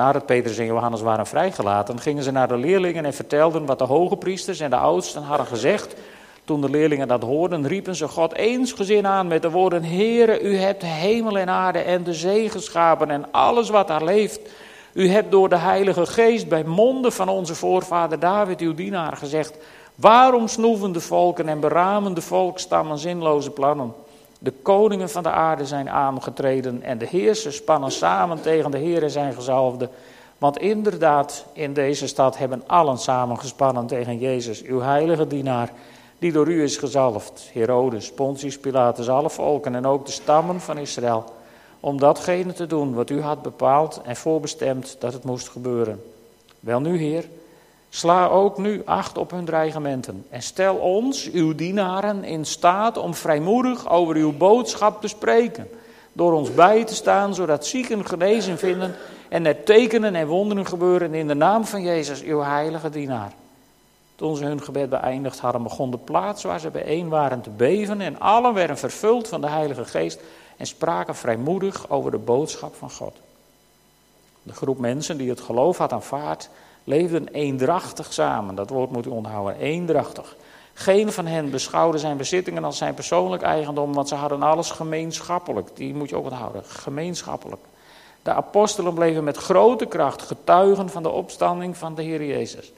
Nadat 0.00 0.26
Petrus 0.26 0.58
en 0.58 0.64
Johannes 0.64 1.00
waren 1.00 1.26
vrijgelaten, 1.26 2.00
gingen 2.00 2.22
ze 2.22 2.30
naar 2.30 2.48
de 2.48 2.56
leerlingen 2.56 3.04
en 3.04 3.12
vertelden 3.12 3.66
wat 3.66 3.78
de 3.78 3.84
hoge 3.84 4.16
priesters 4.16 4.60
en 4.60 4.70
de 4.70 4.76
oudsten 4.76 5.22
hadden 5.22 5.46
gezegd. 5.46 5.94
Toen 6.44 6.60
de 6.60 6.70
leerlingen 6.70 7.08
dat 7.08 7.22
hoorden, 7.22 7.66
riepen 7.66 7.94
ze 7.94 8.08
God 8.08 8.34
eensgezin 8.34 9.06
aan 9.06 9.26
met 9.26 9.42
de 9.42 9.50
woorden: 9.50 9.84
Heere, 9.84 10.40
u 10.40 10.56
hebt 10.56 10.82
hemel 10.82 11.38
en 11.38 11.48
aarde 11.48 11.78
en 11.78 12.04
de 12.04 12.14
zee 12.14 12.50
geschapen 12.50 13.10
en 13.10 13.32
alles 13.32 13.68
wat 13.68 13.88
daar 13.88 14.04
leeft. 14.04 14.40
U 14.92 15.08
hebt 15.08 15.30
door 15.30 15.48
de 15.48 15.58
Heilige 15.58 16.06
Geest 16.06 16.48
bij 16.48 16.64
monden 16.64 17.12
van 17.12 17.28
onze 17.28 17.54
voorvader 17.54 18.18
David, 18.18 18.60
uw 18.60 18.74
dienaar, 18.74 19.16
gezegd: 19.16 19.56
Waarom 19.94 20.48
snoeven 20.48 20.92
de 20.92 21.00
volken 21.00 21.48
en 21.48 21.60
beramen 21.60 22.14
de 22.14 22.22
volkstammen 22.22 22.98
zinloze 22.98 23.50
plannen? 23.50 23.92
De 24.42 24.52
koningen 24.62 25.10
van 25.10 25.22
de 25.22 25.30
aarde 25.30 25.66
zijn 25.66 25.90
aangetreden 25.90 26.82
en 26.82 26.98
de 26.98 27.06
heersers 27.06 27.56
spannen 27.56 27.90
samen 27.90 28.40
tegen 28.40 28.70
de 28.70 28.78
Heer 28.78 29.02
en 29.02 29.10
zijn 29.10 29.32
gezalfde. 29.32 29.88
Want 30.38 30.58
inderdaad, 30.58 31.44
in 31.52 31.72
deze 31.72 32.06
stad 32.06 32.38
hebben 32.38 32.62
allen 32.66 32.98
samengespannen 32.98 33.86
tegen 33.86 34.18
Jezus, 34.18 34.62
uw 34.62 34.80
heilige 34.80 35.26
dienaar, 35.26 35.72
die 36.18 36.32
door 36.32 36.48
u 36.48 36.62
is 36.62 36.76
gezalfd. 36.76 37.50
Herodes, 37.52 38.12
Pontius 38.12 38.58
Pilatus, 38.58 39.08
alle 39.08 39.30
volken 39.30 39.74
en 39.74 39.86
ook 39.86 40.06
de 40.06 40.12
stammen 40.12 40.60
van 40.60 40.78
Israël. 40.78 41.24
Om 41.80 41.98
datgene 41.98 42.52
te 42.52 42.66
doen 42.66 42.94
wat 42.94 43.10
u 43.10 43.20
had 43.20 43.42
bepaald 43.42 44.00
en 44.04 44.16
voorbestemd 44.16 44.96
dat 44.98 45.12
het 45.12 45.24
moest 45.24 45.48
gebeuren. 45.48 46.02
Wel 46.60 46.80
nu, 46.80 46.96
Heer, 46.98 47.28
Sla 47.92 48.26
ook 48.26 48.58
nu 48.58 48.82
acht 48.84 49.18
op 49.18 49.30
hun 49.30 49.44
dreigementen 49.44 50.26
en 50.28 50.42
stel 50.42 50.76
ons, 50.76 51.30
uw 51.30 51.54
dienaren, 51.54 52.24
in 52.24 52.44
staat 52.44 52.96
om 52.96 53.14
vrijmoedig 53.14 53.90
over 53.90 54.16
uw 54.16 54.36
boodschap 54.36 55.00
te 55.00 55.08
spreken. 55.08 55.68
Door 56.12 56.32
ons 56.32 56.54
bij 56.54 56.84
te 56.84 56.94
staan, 56.94 57.34
zodat 57.34 57.66
zieken 57.66 58.06
genezen 58.06 58.58
vinden 58.58 58.94
en 59.28 59.46
er 59.46 59.62
tekenen 59.62 60.14
en 60.14 60.26
wonderen 60.26 60.66
gebeuren 60.66 61.14
in 61.14 61.28
de 61.28 61.34
naam 61.34 61.64
van 61.64 61.82
Jezus, 61.82 62.22
uw 62.22 62.40
heilige 62.40 62.90
dienaar. 62.90 63.32
Toen 64.16 64.36
ze 64.36 64.44
hun 64.44 64.62
gebed 64.62 64.90
beëindigd 64.90 65.38
hadden, 65.38 65.62
begon 65.62 65.90
de 65.90 65.98
plaats 65.98 66.42
waar 66.42 66.60
ze 66.60 66.70
bijeen 66.70 67.08
waren 67.08 67.40
te 67.40 67.50
beven 67.50 68.00
en 68.00 68.20
allen 68.20 68.54
werden 68.54 68.78
vervuld 68.78 69.28
van 69.28 69.40
de 69.40 69.48
Heilige 69.48 69.84
Geest 69.84 70.20
en 70.56 70.66
spraken 70.66 71.14
vrijmoedig 71.14 71.90
over 71.90 72.10
de 72.10 72.18
boodschap 72.18 72.74
van 72.74 72.90
God. 72.90 73.16
De 74.42 74.52
groep 74.52 74.78
mensen 74.78 75.16
die 75.16 75.30
het 75.30 75.40
geloof 75.40 75.78
had 75.78 75.92
aanvaard, 75.92 76.50
leefden 76.90 77.28
eendrachtig 77.28 78.12
samen. 78.12 78.54
Dat 78.54 78.70
woord 78.70 78.90
moet 78.90 79.06
u 79.06 79.10
onthouden, 79.10 79.56
eendrachtig. 79.56 80.36
Geen 80.72 81.12
van 81.12 81.26
hen 81.26 81.50
beschouwde 81.50 81.98
zijn 81.98 82.16
bezittingen 82.16 82.64
als 82.64 82.76
zijn 82.76 82.94
persoonlijk 82.94 83.42
eigendom, 83.42 83.94
want 83.94 84.08
ze 84.08 84.14
hadden 84.14 84.42
alles 84.42 84.70
gemeenschappelijk. 84.70 85.68
Die 85.74 85.94
moet 85.94 86.08
je 86.08 86.16
ook 86.16 86.24
onthouden, 86.24 86.64
gemeenschappelijk. 86.64 87.62
De 88.22 88.32
apostelen 88.32 88.94
bleven 88.94 89.24
met 89.24 89.36
grote 89.36 89.86
kracht 89.86 90.22
getuigen 90.22 90.88
van 90.88 91.02
de 91.02 91.08
opstanding 91.08 91.76
van 91.76 91.94
de 91.94 92.02
Heer 92.02 92.24
Jezus. 92.24 92.72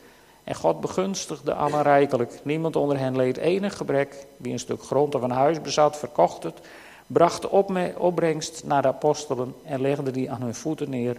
En 0.45 0.55
God 0.55 0.81
begunstigde 0.81 1.55
allen 1.55 1.83
rijkelijk. 1.83 2.41
Niemand 2.43 2.77
onder 2.77 2.99
hen 2.99 3.17
leed 3.17 3.37
enig 3.37 3.77
gebrek. 3.77 4.27
Wie 4.37 4.53
een 4.53 4.59
stuk 4.59 4.83
grond 4.83 5.15
of 5.15 5.23
een 5.23 5.31
huis 5.31 5.61
bezat, 5.61 5.99
verkocht 5.99 6.43
het, 6.43 6.61
bracht 7.07 7.43
de 7.43 7.95
opbrengst 7.99 8.65
naar 8.65 8.83
de 8.83 8.89
apostelen 8.89 9.55
en 9.65 9.81
legde 9.81 10.11
die 10.11 10.31
aan 10.31 10.43
hun 10.43 10.55
voeten 10.55 10.91
neer 10.91 11.17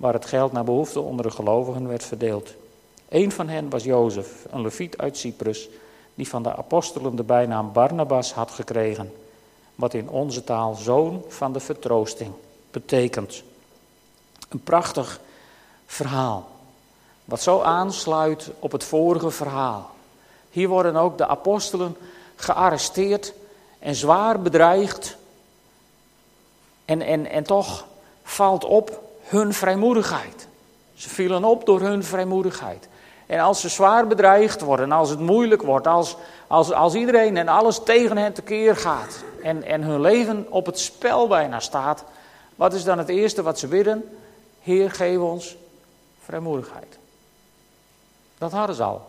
waar 0.00 0.12
het 0.12 0.26
geld 0.26 0.52
naar 0.52 0.64
behoefte 0.64 1.00
onder 1.00 1.24
de 1.24 1.30
gelovigen 1.30 1.88
werd 1.88 2.04
verdeeld. 2.04 2.50
Een 3.08 3.32
van 3.32 3.48
hen 3.48 3.70
was 3.70 3.84
Jozef, 3.84 4.46
een 4.50 4.60
leviet 4.60 4.98
uit 4.98 5.16
Cyprus, 5.16 5.68
die 6.14 6.28
van 6.28 6.42
de 6.42 6.56
apostelen 6.56 7.16
de 7.16 7.22
bijnaam 7.22 7.72
Barnabas 7.72 8.32
had 8.32 8.50
gekregen, 8.50 9.14
wat 9.74 9.94
in 9.94 10.08
onze 10.08 10.44
taal 10.44 10.74
zoon 10.74 11.24
van 11.28 11.52
de 11.52 11.60
vertroosting 11.60 12.32
betekent. 12.70 13.42
Een 14.48 14.62
prachtig 14.62 15.20
verhaal, 15.86 16.48
wat 17.24 17.42
zo 17.42 17.60
aansluit 17.60 18.50
op 18.58 18.72
het 18.72 18.84
vorige 18.84 19.30
verhaal. 19.30 19.90
Hier 20.50 20.68
worden 20.68 20.96
ook 20.96 21.18
de 21.18 21.26
apostelen 21.26 21.96
gearresteerd 22.36 23.32
en 23.78 23.94
zwaar 23.94 24.40
bedreigd. 24.40 25.16
En, 26.84 27.02
en, 27.02 27.26
en 27.26 27.44
toch 27.44 27.86
valt 28.22 28.64
op 28.64 29.08
hun 29.30 29.52
vrijmoedigheid. 29.52 30.48
Ze 30.94 31.08
vielen 31.08 31.44
op 31.44 31.66
door 31.66 31.80
hun 31.80 32.04
vrijmoedigheid. 32.04 32.88
En 33.26 33.40
als 33.40 33.60
ze 33.60 33.68
zwaar 33.68 34.06
bedreigd 34.06 34.60
worden, 34.60 34.92
als 34.92 35.10
het 35.10 35.18
moeilijk 35.18 35.62
wordt, 35.62 35.86
als, 35.86 36.16
als, 36.46 36.72
als 36.72 36.94
iedereen 36.94 37.36
en 37.36 37.48
alles 37.48 37.80
tegen 37.84 38.16
hen 38.16 38.32
tekeer 38.32 38.76
gaat 38.76 39.24
en, 39.42 39.62
en 39.62 39.82
hun 39.82 40.00
leven 40.00 40.46
op 40.48 40.66
het 40.66 40.78
spel 40.78 41.28
bijna 41.28 41.60
staat, 41.60 42.04
wat 42.54 42.72
is 42.72 42.84
dan 42.84 42.98
het 42.98 43.08
eerste 43.08 43.42
wat 43.42 43.58
ze 43.58 43.66
bidden? 43.66 44.18
Heer, 44.62 44.90
geef 44.90 45.18
ons 45.18 45.56
vrijmoedigheid. 46.24 46.98
Dat 48.38 48.52
hadden 48.52 48.76
ze 48.76 48.82
al. 48.82 49.08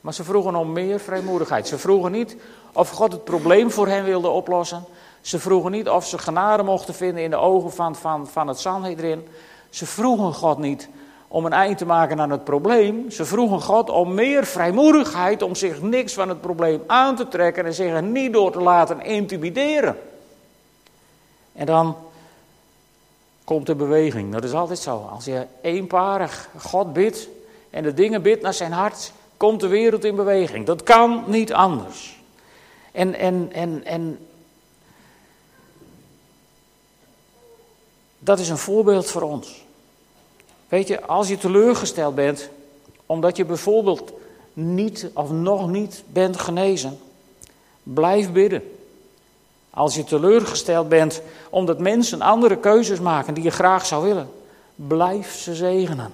Maar 0.00 0.14
ze 0.14 0.24
vroegen 0.24 0.54
om 0.54 0.72
meer 0.72 1.00
vrijmoedigheid. 1.00 1.68
Ze 1.68 1.78
vroegen 1.78 2.12
niet 2.12 2.36
of 2.72 2.90
God 2.90 3.12
het 3.12 3.24
probleem 3.24 3.70
voor 3.70 3.88
hen 3.88 4.04
wilde 4.04 4.28
oplossen. 4.28 4.84
Ze 5.24 5.38
vroegen 5.38 5.70
niet 5.70 5.88
of 5.88 6.06
ze 6.06 6.18
genade 6.18 6.62
mochten 6.62 6.94
vinden 6.94 7.22
in 7.22 7.30
de 7.30 7.36
ogen 7.36 7.72
van, 7.72 7.96
van, 7.96 8.26
van 8.26 8.48
het 8.48 8.58
Sanhedrin. 8.58 9.28
Ze 9.70 9.86
vroegen 9.86 10.34
God 10.34 10.58
niet 10.58 10.88
om 11.28 11.44
een 11.44 11.52
eind 11.52 11.78
te 11.78 11.86
maken 11.86 12.20
aan 12.20 12.30
het 12.30 12.44
probleem. 12.44 13.10
Ze 13.10 13.24
vroegen 13.24 13.60
God 13.60 13.90
om 13.90 14.14
meer 14.14 14.46
vrijmoedigheid 14.46 15.42
om 15.42 15.54
zich 15.54 15.82
niks 15.82 16.12
van 16.12 16.28
het 16.28 16.40
probleem 16.40 16.82
aan 16.86 17.16
te 17.16 17.28
trekken 17.28 17.64
en 17.64 17.74
zich 17.74 17.90
er 17.90 18.02
niet 18.02 18.32
door 18.32 18.52
te 18.52 18.60
laten 18.60 19.02
intimideren. 19.04 19.98
En 21.52 21.66
dan 21.66 21.96
komt 23.44 23.66
de 23.66 23.74
beweging. 23.74 24.32
Dat 24.32 24.44
is 24.44 24.52
altijd 24.52 24.78
zo. 24.78 25.08
Als 25.12 25.24
je 25.24 25.46
eenparig 25.60 26.48
God 26.58 26.92
bidt 26.92 27.28
en 27.70 27.82
de 27.82 27.94
dingen 27.94 28.22
bidt 28.22 28.42
naar 28.42 28.54
zijn 28.54 28.72
hart, 28.72 29.12
komt 29.36 29.60
de 29.60 29.68
wereld 29.68 30.04
in 30.04 30.16
beweging. 30.16 30.66
Dat 30.66 30.82
kan 30.82 31.24
niet 31.26 31.52
anders. 31.52 32.22
En, 32.92 33.14
en, 33.14 33.48
en, 33.52 33.84
en 33.84 34.18
Dat 38.24 38.38
is 38.38 38.48
een 38.48 38.58
voorbeeld 38.58 39.10
voor 39.10 39.22
ons. 39.22 39.64
Weet 40.68 40.88
je, 40.88 41.06
als 41.06 41.28
je 41.28 41.38
teleurgesteld 41.38 42.14
bent, 42.14 42.48
omdat 43.06 43.36
je 43.36 43.44
bijvoorbeeld 43.44 44.12
niet 44.52 45.10
of 45.14 45.30
nog 45.30 45.68
niet 45.68 46.02
bent 46.06 46.36
genezen, 46.36 46.98
blijf 47.82 48.32
bidden. 48.32 48.76
Als 49.70 49.94
je 49.94 50.04
teleurgesteld 50.04 50.88
bent 50.88 51.22
omdat 51.50 51.78
mensen 51.78 52.20
andere 52.20 52.56
keuzes 52.56 53.00
maken 53.00 53.34
die 53.34 53.44
je 53.44 53.50
graag 53.50 53.86
zou 53.86 54.04
willen, 54.04 54.30
blijf 54.74 55.34
ze 55.34 55.54
zegenen. 55.54 56.12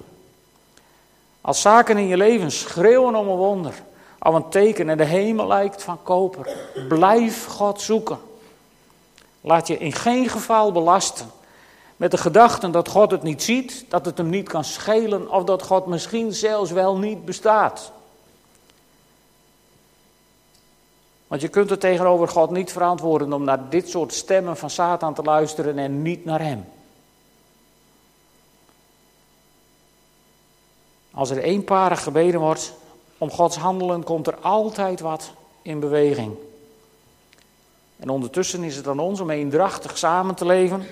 Als 1.41 1.61
zaken 1.61 1.97
in 1.97 2.07
je 2.07 2.17
leven 2.17 2.51
schreeuwen 2.51 3.15
om 3.15 3.27
een 3.27 3.37
wonder, 3.37 3.73
of 4.19 4.33
een 4.33 4.49
teken 4.49 4.89
en 4.89 4.97
de 4.97 5.05
hemel 5.05 5.47
lijkt 5.47 5.83
van 5.83 6.03
koper, 6.03 6.57
blijf 6.87 7.45
God 7.45 7.81
zoeken. 7.81 8.19
Laat 9.41 9.67
je 9.67 9.77
in 9.77 9.93
geen 9.93 10.29
geval 10.29 10.71
belasten 10.71 11.31
met 12.01 12.11
de 12.11 12.17
gedachte 12.17 12.69
dat 12.69 12.87
God 12.87 13.11
het 13.11 13.23
niet 13.23 13.43
ziet, 13.43 13.85
dat 13.87 14.05
het 14.05 14.17
hem 14.17 14.29
niet 14.29 14.49
kan 14.49 14.63
schelen 14.63 15.31
of 15.31 15.43
dat 15.43 15.63
God 15.63 15.85
misschien 15.85 16.33
zelfs 16.33 16.71
wel 16.71 16.97
niet 16.97 17.25
bestaat. 17.25 17.91
Want 21.27 21.41
je 21.41 21.47
kunt 21.47 21.69
het 21.69 21.79
tegenover 21.79 22.27
God 22.27 22.49
niet 22.49 22.71
verantwoorden 22.71 23.33
om 23.33 23.43
naar 23.43 23.69
dit 23.69 23.89
soort 23.89 24.13
stemmen 24.13 24.57
van 24.57 24.69
Satan 24.69 25.13
te 25.13 25.21
luisteren 25.21 25.77
en 25.77 26.01
niet 26.01 26.25
naar 26.25 26.41
hem. 26.41 26.65
Als 31.11 31.29
er 31.29 31.37
eenparig 31.37 32.03
gebeden 32.03 32.39
wordt 32.39 32.73
om 33.17 33.31
Gods 33.31 33.57
handelen, 33.57 34.03
komt 34.03 34.27
er 34.27 34.35
altijd 34.35 34.99
wat 34.99 35.31
in 35.61 35.79
beweging. 35.79 36.35
En 37.97 38.09
ondertussen 38.09 38.63
is 38.63 38.75
het 38.75 38.87
aan 38.87 38.99
ons 38.99 39.19
om 39.19 39.29
eendrachtig 39.29 39.97
samen 39.97 40.35
te 40.35 40.45
leven 40.45 40.85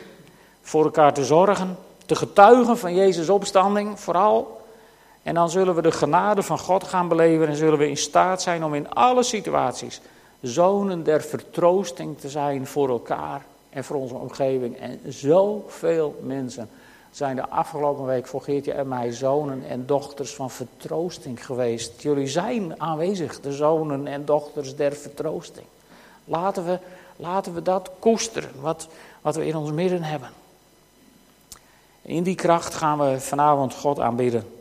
voor 0.69 0.83
elkaar 0.83 1.13
te 1.13 1.25
zorgen, 1.25 1.77
te 2.05 2.15
getuigen 2.15 2.77
van 2.77 2.95
Jezus' 2.95 3.29
opstanding 3.29 3.99
vooral. 3.99 4.61
En 5.23 5.33
dan 5.33 5.49
zullen 5.49 5.75
we 5.75 5.81
de 5.81 5.91
genade 5.91 6.43
van 6.43 6.59
God 6.59 6.83
gaan 6.83 7.07
beleven 7.07 7.47
en 7.47 7.55
zullen 7.55 7.79
we 7.79 7.89
in 7.89 7.97
staat 7.97 8.41
zijn 8.41 8.63
om 8.63 8.73
in 8.73 8.89
alle 8.89 9.23
situaties 9.23 10.01
zonen 10.41 11.03
der 11.03 11.21
vertroosting 11.21 12.19
te 12.19 12.29
zijn 12.29 12.67
voor 12.67 12.89
elkaar 12.89 13.45
en 13.69 13.83
voor 13.83 13.95
onze 13.95 14.15
omgeving. 14.15 14.77
En 14.77 14.99
zoveel 15.07 16.19
mensen 16.23 16.69
zijn 17.11 17.35
de 17.35 17.49
afgelopen 17.49 18.05
week 18.05 18.27
voor 18.27 18.41
Geertje 18.41 18.71
en 18.71 18.87
mij 18.87 19.11
zonen 19.11 19.63
en 19.69 19.85
dochters 19.85 20.35
van 20.35 20.49
vertroosting 20.49 21.45
geweest. 21.45 22.01
Jullie 22.01 22.27
zijn 22.27 22.81
aanwezig, 22.81 23.39
de 23.39 23.51
zonen 23.51 24.07
en 24.07 24.25
dochters 24.25 24.75
der 24.75 24.93
vertroosting. 24.93 25.65
Laten 26.25 26.65
we, 26.65 26.79
laten 27.15 27.53
we 27.53 27.61
dat 27.61 27.91
koesteren, 27.99 28.51
wat, 28.61 28.87
wat 29.21 29.35
we 29.35 29.45
in 29.45 29.55
ons 29.55 29.71
midden 29.71 30.03
hebben. 30.03 30.29
In 32.09 32.23
die 32.23 32.35
kracht 32.35 32.75
gaan 32.75 32.99
we 32.99 33.19
vanavond 33.19 33.73
God 33.73 33.99
aanbidden. 33.99 34.53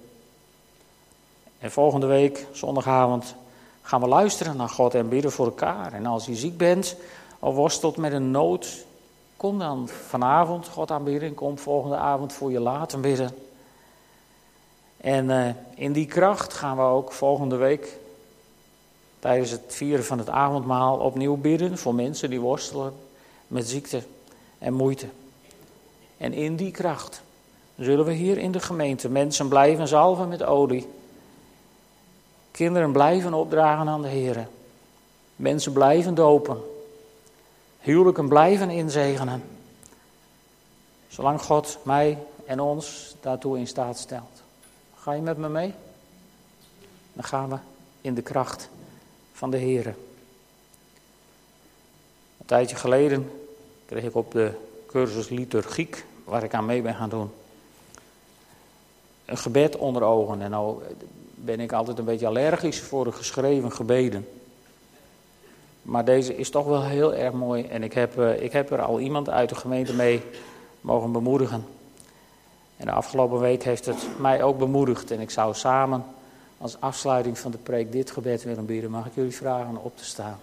En 1.59 1.71
volgende 1.71 2.07
week, 2.07 2.47
zondagavond, 2.53 3.35
gaan 3.83 4.01
we 4.01 4.07
luisteren 4.07 4.57
naar 4.57 4.69
God 4.69 4.95
en 4.95 5.09
bidden 5.09 5.33
voor 5.33 5.45
elkaar. 5.45 5.93
En 5.93 6.07
als 6.07 6.27
je 6.27 6.35
ziek 6.35 6.57
bent 6.57 6.97
of 7.39 7.55
worstelt 7.55 7.97
met 7.97 8.13
een 8.13 8.31
nood, 8.31 8.85
kom 9.37 9.59
dan 9.59 9.89
vanavond 9.89 10.69
God 10.69 10.91
aanbidden. 10.91 11.35
Kom 11.35 11.59
volgende 11.59 11.97
avond 11.97 12.33
voor 12.33 12.51
je 12.51 12.61
laten 12.61 13.01
bidden. 13.01 13.37
En 14.97 15.29
uh, 15.29 15.49
in 15.75 15.93
die 15.93 16.07
kracht 16.07 16.53
gaan 16.53 16.77
we 16.77 16.83
ook 16.83 17.13
volgende 17.13 17.57
week 17.57 17.99
tijdens 19.19 19.51
het 19.51 19.63
vieren 19.67 20.05
van 20.05 20.19
het 20.19 20.29
avondmaal 20.29 20.99
opnieuw 20.99 21.37
bidden 21.37 21.79
voor 21.79 21.95
mensen 21.95 22.31
die 22.31 22.41
worstelen 22.41 22.95
met 23.47 23.69
ziekte 23.69 24.03
en 24.59 24.75
moeite. 24.75 25.07
En 26.17 26.33
in 26.33 26.57
die 26.57 26.71
kracht 26.71 27.23
zullen 27.79 28.05
we 28.05 28.13
hier 28.13 28.39
in 28.39 28.53
de 28.53 28.61
gemeente 28.61 29.09
mensen 29.09 29.49
blijven 29.49 29.89
zalven 29.89 30.29
met 30.29 30.43
olie. 30.43 30.89
Kinderen 32.51 32.93
blijven 32.93 33.35
opdragen 33.35 33.89
aan 33.89 34.03
de 34.03 34.09
Heer. 34.09 34.49
Mensen 35.37 35.73
blijven 35.73 36.15
dopen. 36.15 36.63
Huwelijken 37.79 38.29
blijven 38.29 38.71
inzegenen. 38.71 39.43
Zolang 41.09 41.41
God 41.41 41.79
mij 41.83 42.19
en 42.47 42.61
ons 42.61 43.17
daartoe 43.21 43.59
in 43.59 43.67
staat 43.67 43.99
stelt. 43.99 44.43
Ga 44.95 45.13
je 45.13 45.23
met 45.23 45.37
me 45.37 45.49
mee? 45.49 45.75
Dan 47.13 47.25
gaan 47.25 47.51
we 47.51 47.57
in 48.01 48.15
de 48.15 48.23
kracht 48.23 48.69
van 49.33 49.51
de 49.51 49.57
Heer. 49.57 49.87
Een 52.39 52.47
tijdje 52.47 52.77
geleden 52.77 53.31
kreeg 53.87 54.05
ik 54.05 54.15
op 54.15 54.33
de 54.33 54.53
cursus 54.87 55.29
liturgiek, 55.29 56.05
waar 56.25 56.43
ik 56.43 56.55
aan 56.55 56.67
mee 56.67 56.83
ben 56.83 56.95
gaan 56.95 57.09
doen, 57.09 57.31
een 59.29 59.39
gebed 59.39 59.77
onder 59.77 60.03
ogen. 60.03 60.43
En 60.43 60.51
nou 60.51 60.83
ben 61.35 61.61
ik 61.61 61.73
altijd 61.73 61.99
een 61.99 62.05
beetje 62.05 62.27
allergisch 62.27 62.81
voor 62.81 63.05
de 63.05 63.13
geschreven 63.13 63.73
gebeden. 63.73 64.29
Maar 65.83 66.05
deze 66.05 66.37
is 66.37 66.51
toch 66.51 66.67
wel 66.67 66.85
heel 66.85 67.15
erg 67.15 67.33
mooi. 67.33 67.65
En 67.65 67.83
ik 67.83 67.93
heb, 67.93 68.19
eh, 68.19 68.43
ik 68.43 68.53
heb 68.53 68.71
er 68.71 68.83
al 68.83 69.01
iemand 69.01 69.29
uit 69.29 69.49
de 69.49 69.55
gemeente 69.55 69.95
mee 69.95 70.23
mogen 70.81 71.13
bemoedigen. 71.13 71.67
En 72.77 72.87
de 72.87 72.93
afgelopen 72.93 73.41
week 73.41 73.63
heeft 73.63 73.87
het 73.87 74.09
mij 74.19 74.43
ook 74.43 74.59
bemoedigd. 74.59 75.11
En 75.11 75.21
ik 75.21 75.31
zou 75.31 75.55
samen 75.55 76.05
als 76.59 76.81
afsluiting 76.81 77.39
van 77.39 77.51
de 77.51 77.59
preek 77.59 77.93
dit 77.93 78.11
gebed 78.11 78.43
willen 78.43 78.67
bieden. 78.67 78.91
Mag 78.91 79.07
ik 79.07 79.15
jullie 79.15 79.37
vragen 79.37 79.83
op 79.83 79.97
te 79.97 80.05
staan? 80.05 80.39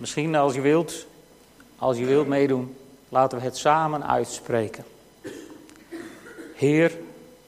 Misschien 0.00 0.34
als 0.34 0.54
je 0.54 0.60
wilt, 0.60 1.06
als 1.78 1.98
je 1.98 2.04
wilt 2.04 2.26
meedoen, 2.26 2.76
laten 3.08 3.38
we 3.38 3.44
het 3.44 3.56
samen 3.56 4.06
uitspreken. 4.06 4.84
Heer, 6.54 6.98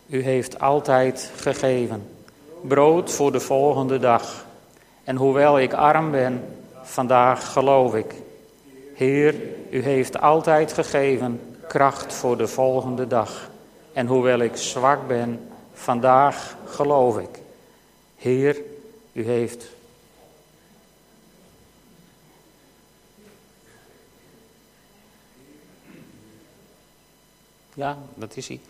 u 0.07 0.23
heeft 0.23 0.61
altijd 0.61 1.31
gegeven 1.37 2.09
brood 2.61 3.11
voor 3.11 3.33
de 3.33 3.41
volgende 3.41 3.99
dag. 3.99 4.45
En 5.05 5.17
hoewel 5.17 5.59
ik 5.59 5.73
arm 5.73 6.11
ben, 6.11 6.45
vandaag 6.83 7.53
geloof 7.53 7.95
ik. 7.95 8.15
Heer, 8.95 9.35
u 9.71 9.83
heeft 9.83 10.21
altijd 10.21 10.73
gegeven 10.73 11.41
kracht 11.69 12.13
voor 12.13 12.37
de 12.37 12.49
volgende 12.49 13.07
dag. 13.07 13.51
En 13.93 14.07
hoewel 14.07 14.39
ik 14.39 14.57
zwak 14.57 15.07
ben, 15.07 15.49
vandaag 15.73 16.57
geloof 16.67 17.19
ik. 17.19 17.41
Heer, 18.17 18.57
u 19.13 19.25
heeft. 19.25 19.65
Ja, 27.75 27.99
dat 28.15 28.37
is 28.37 28.49
hij. 28.49 28.61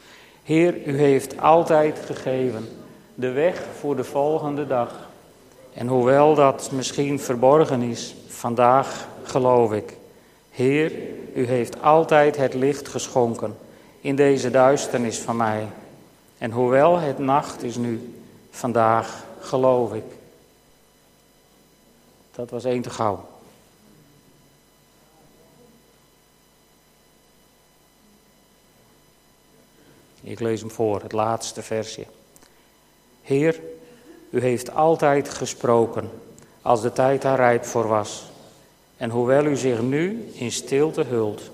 Heer, 0.42 0.86
u 0.86 0.98
heeft 0.98 1.40
altijd 1.40 1.98
gegeven 2.04 2.68
de 3.14 3.30
weg 3.30 3.64
voor 3.78 3.96
de 3.96 4.04
volgende 4.04 4.66
dag. 4.66 5.08
En 5.74 5.86
hoewel 5.86 6.34
dat 6.34 6.70
misschien 6.72 7.20
verborgen 7.20 7.82
is, 7.82 8.14
vandaag 8.28 9.08
geloof 9.22 9.72
ik. 9.72 9.96
Heer, 10.50 10.92
u 11.34 11.46
heeft 11.46 11.82
altijd 11.82 12.36
het 12.36 12.54
licht 12.54 12.88
geschonken 12.88 13.56
in 14.00 14.16
deze 14.16 14.50
duisternis 14.50 15.18
van 15.18 15.36
mij. 15.36 15.66
En 16.38 16.50
hoewel 16.50 16.98
het 16.98 17.18
nacht 17.18 17.62
is 17.62 17.76
nu, 17.76 18.22
vandaag 18.50 19.24
geloof 19.40 19.94
ik. 19.94 20.04
Dat 22.34 22.50
was 22.50 22.64
één 22.64 22.82
te 22.82 22.90
gauw. 22.90 23.31
Ik 30.32 30.40
lees 30.40 30.60
hem 30.60 30.70
voor, 30.70 31.02
het 31.02 31.12
laatste 31.12 31.62
versje. 31.62 32.06
Heer, 33.22 33.60
u 34.30 34.40
heeft 34.40 34.74
altijd 34.74 35.28
gesproken 35.28 36.10
als 36.62 36.82
de 36.82 36.92
tijd 36.92 37.22
daar 37.22 37.36
rijp 37.36 37.64
voor 37.64 37.88
was. 37.88 38.24
En 38.96 39.10
hoewel 39.10 39.44
u 39.44 39.56
zich 39.56 39.82
nu 39.82 40.30
in 40.32 40.52
stilte 40.52 41.02
hult, 41.02 41.50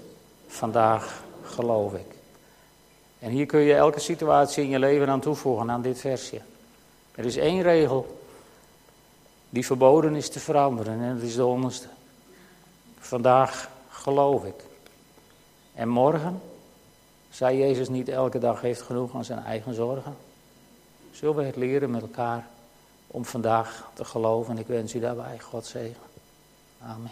vandaag 0.47 1.23
geloof 1.43 1.93
ik. 1.93 2.15
En 3.19 3.31
hier 3.31 3.47
kun 3.47 3.61
je 3.61 3.75
elke 3.75 4.01
situatie 4.01 4.63
in 4.63 4.69
je 4.69 4.79
leven 4.79 5.09
aan 5.09 5.21
toevoegen, 5.21 5.71
aan 5.71 5.83
dit 5.83 6.01
versje. 6.01 6.41
Er 7.15 7.25
is 7.25 7.37
één 7.37 7.63
regel 7.63 8.21
die 9.51 9.67
verboden 9.67 10.15
is 10.15 10.29
te 10.29 10.41
veranderen 10.41 11.01
en 11.03 11.15
dat 11.15 11.23
is 11.23 11.35
de 11.35 11.45
onderste. 11.45 11.89
Vandaag 12.99 13.71
geloof 13.89 14.45
ik. 14.45 14.65
En 15.75 15.89
morgen, 15.89 16.41
zei 17.39 17.59
Jezus 17.59 17.89
niet 17.89 18.09
elke 18.09 18.39
dag 18.39 18.61
heeft 18.61 18.83
genoeg 18.83 19.15
aan 19.15 19.25
zijn 19.25 19.45
eigen 19.45 19.75
zorgen? 19.75 20.17
Zullen 21.11 21.37
we 21.37 21.45
het 21.45 21.57
leren 21.57 21.91
met 21.91 22.01
elkaar 22.01 22.47
om 23.07 23.25
vandaag 23.25 23.91
te 23.95 24.05
geloven? 24.05 24.53
En 24.53 24.59
ik 24.59 24.67
wens 24.67 24.95
u 24.95 25.01
daarbij 25.01 25.39
God 25.39 25.67
zegen. 25.67 26.03
Amen. 26.83 27.11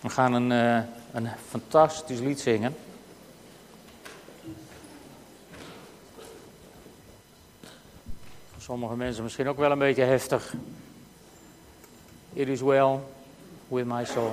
We 0.00 0.08
gaan 0.08 0.32
een, 0.32 0.50
uh, 0.50 0.84
een 1.12 1.28
fantastisch 1.48 2.20
lied 2.20 2.40
zingen. 2.40 2.76
Voor 8.52 8.62
sommige 8.62 8.96
mensen 8.96 9.22
misschien 9.22 9.48
ook 9.48 9.58
wel 9.58 9.70
een 9.70 9.78
beetje 9.78 10.04
heftig. 10.04 10.54
It 12.32 12.48
is 12.48 12.60
well 12.60 12.98
with 13.68 13.86
my 13.86 14.04
soul. 14.04 14.32